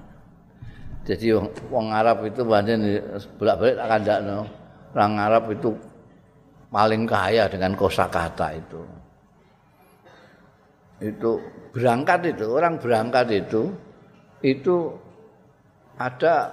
[1.05, 1.35] Jadi
[1.69, 3.03] wong Arab itu banyak
[3.37, 4.39] bolak-balik akan dakno
[4.95, 5.71] orang Arab itu
[6.71, 8.81] paling kaya dengan kosakata itu
[11.01, 11.41] itu
[11.73, 13.73] berangkat itu orang berangkat itu
[14.45, 14.93] itu
[15.97, 16.53] ada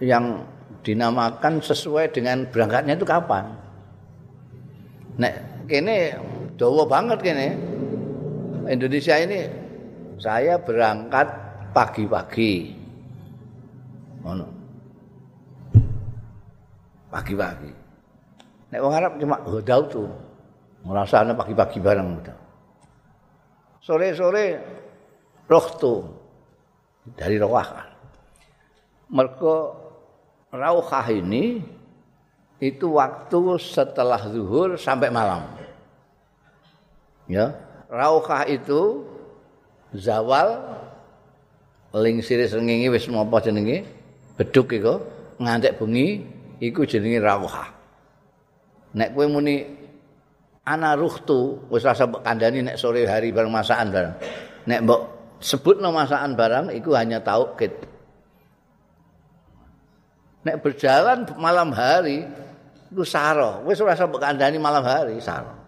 [0.00, 0.44] yang
[0.80, 3.44] dinamakan sesuai dengan berangkatnya itu kapan.
[5.20, 5.34] Nek
[5.68, 6.16] kene
[6.56, 7.48] dawa banget kene.
[8.62, 9.46] Indonesia ini
[10.16, 11.28] saya berangkat
[11.76, 12.72] pagi-pagi.
[14.22, 14.46] Ngono.
[17.12, 17.70] Pagi-pagi.
[18.72, 20.08] Nek wong Arab cuma hodau tuh
[20.88, 22.08] ngrasane pagi-pagi bareng.
[22.16, 22.41] udah
[23.82, 24.62] sore-sore
[25.50, 26.06] rohtu
[27.18, 27.90] dari rawah.
[29.12, 29.54] Mereka
[30.54, 31.60] rawah ini
[32.62, 35.42] itu waktu setelah zuhur sampai malam.
[37.26, 37.58] Ya,
[37.90, 39.02] rauhah itu
[39.90, 40.62] zawal
[41.92, 43.84] ling siri srengenge wis napa jenenge
[44.38, 45.02] beduk iku
[45.42, 46.22] ngantek bengi
[46.62, 47.68] iku jenenge rauhah.
[48.94, 49.81] Nek kowe muni
[50.62, 54.14] ana ruhtu wis rasa kandhani nek sore hari bareng masakan bareng.
[54.66, 55.00] Nek mbok
[55.42, 57.74] sebutno masakan barang iku hanya taukid.
[60.42, 62.26] Nek berjalan malam hari
[62.90, 65.62] iku saro, wis ora sampe kandhani malam hari saro.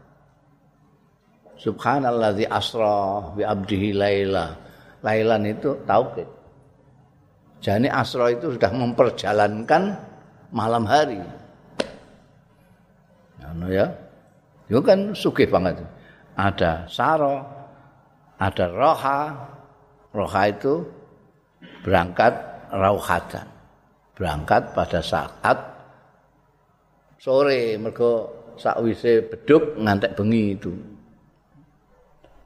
[1.58, 4.46] Subhanalladzi asra bi abdihi laila.
[5.04, 6.28] Lailan itu tauhid.
[7.60, 9.82] Jadi asra itu sudah memperjalankan
[10.48, 11.20] malam hari.
[13.44, 14.03] Anu ya.
[14.68, 15.84] Itu kan sugih banget.
[16.34, 17.44] Ada saro,
[18.40, 19.20] ada roha.
[20.14, 20.86] Roha itu
[21.82, 22.32] berangkat
[22.70, 23.46] rauhatan.
[24.14, 25.58] Berangkat pada saat
[27.18, 30.72] sore mergo sakwise beduk ngantek bengi itu.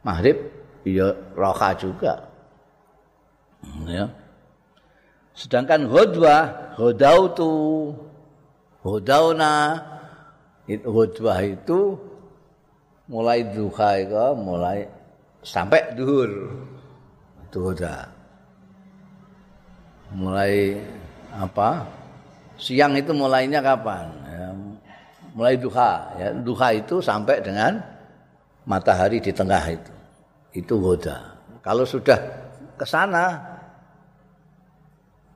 [0.00, 0.48] Maghrib
[0.88, 2.24] ya roha juga.
[3.84, 4.08] Ya.
[5.36, 6.36] Sedangkan ghadwa,
[6.74, 7.94] ghadautu,
[8.82, 9.78] ghadauna
[10.66, 11.78] itu ghadwa itu
[13.08, 14.84] mulai duha itu mulai
[15.42, 16.30] sampai duhur.
[17.48, 18.04] Ghadwa.
[20.12, 20.76] Mulai
[21.32, 21.88] apa?
[22.60, 24.06] Siang itu mulainya kapan?
[24.28, 24.52] Ya,
[25.38, 27.78] mulai duha ya duha itu sampai dengan
[28.66, 29.92] matahari di tengah itu
[30.50, 32.18] itu goda kalau sudah
[32.74, 33.38] ke sana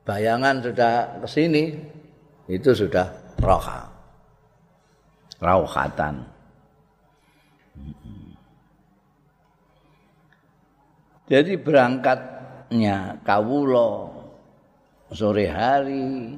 [0.03, 1.63] bayangan sudah ke sini
[2.51, 3.07] itu sudah
[3.39, 3.87] roha
[5.39, 6.27] rauhatan
[11.33, 14.13] jadi berangkatnya kawulo
[15.09, 16.37] sore hari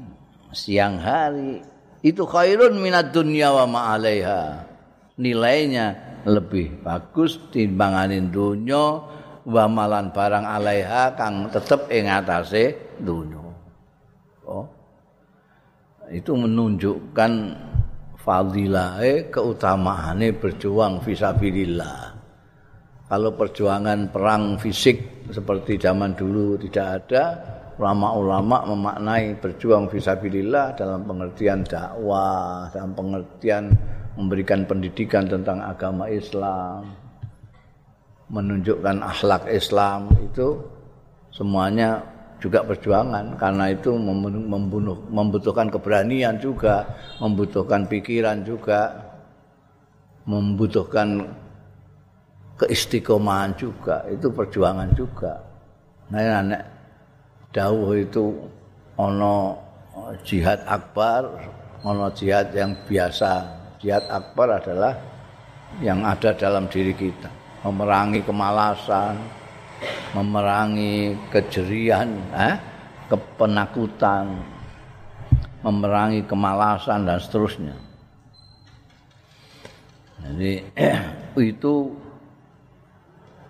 [0.56, 1.60] siang hari
[2.00, 4.72] itu khairun minat dunya wa ma'alaiha.
[5.20, 5.86] Nilainya
[6.24, 9.04] lebih bagus timbanganin dunya
[9.44, 13.44] wa malan barang alaiha kang tetep ing atase dunya.
[14.48, 14.64] Oh.
[16.08, 17.32] Itu menunjukkan
[18.24, 22.15] fadilahe keutamaane berjuang fisabilillah.
[23.06, 27.24] Kalau perjuangan perang fisik seperti zaman dulu tidak ada,
[27.78, 33.70] ulama-ulama memaknai berjuang fisabilillah dalam pengertian dakwah, dalam pengertian
[34.18, 36.98] memberikan pendidikan tentang agama Islam,
[38.34, 40.58] menunjukkan akhlak Islam itu
[41.30, 42.02] semuanya
[42.42, 43.38] juga perjuangan.
[43.38, 46.90] Karena itu membunuh membutuhkan keberanian juga,
[47.22, 49.14] membutuhkan pikiran juga,
[50.26, 51.22] membutuhkan
[52.56, 55.44] keistiqomahan juga, itu perjuangan juga.
[56.12, 56.64] Nah, anak
[57.52, 58.36] dawuh itu
[58.96, 59.60] ana
[60.24, 61.28] jihad akbar,
[61.84, 63.44] ana jihad yang biasa.
[63.80, 64.96] Jihad akbar adalah
[65.84, 67.28] yang ada dalam diri kita,
[67.68, 69.20] memerangi kemalasan,
[70.16, 72.56] memerangi kejerian, eh,
[73.12, 74.40] kepenakutan,
[75.60, 77.76] memerangi kemalasan dan seterusnya.
[80.26, 80.64] Jadi
[81.52, 81.74] itu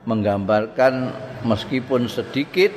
[0.06, 1.12] menggambarkan
[1.45, 2.72] meskipun sedikit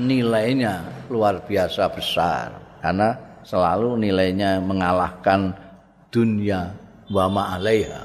[0.00, 2.80] nilainya luar biasa besar.
[2.80, 5.54] Karena selalu nilainya mengalahkan
[6.10, 6.72] dunia
[7.12, 8.02] wa ma'alaiha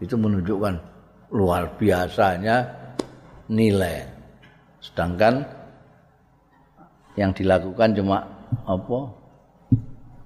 [0.00, 0.74] itu menunjukkan
[1.34, 2.64] luar biasanya
[3.52, 4.06] nilai.
[4.80, 5.44] Sedangkan
[7.18, 8.24] yang dilakukan cuma
[8.64, 9.00] apa?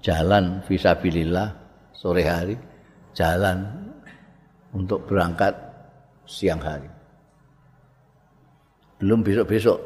[0.05, 1.49] Jalan visabilillah
[1.89, 2.55] sore hari
[3.17, 3.65] jalan
[4.69, 5.64] untuk berangkat
[6.25, 6.89] siang hari
[8.99, 9.77] belum besok-besok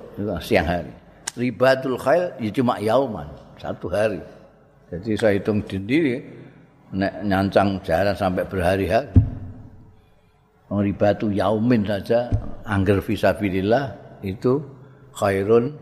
[0.41, 0.93] siang hari.
[1.37, 3.25] Ribatul khail ya cuma yauman,
[3.57, 4.21] satu hari.
[4.89, 6.21] Jadi saya hitung sendiri
[6.93, 9.09] nek nyancang jalan sampai berhari-hari.
[10.69, 12.29] Ribatu yaumin saja
[12.61, 13.89] angger fisabilillah
[14.21, 14.61] itu
[15.17, 15.73] khairun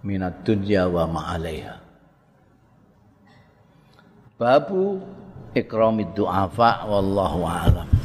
[0.00, 1.76] minat dunya wa ma'alaiha.
[4.40, 4.96] Babu
[5.52, 8.01] ikramid du'afa wallahu a'lam.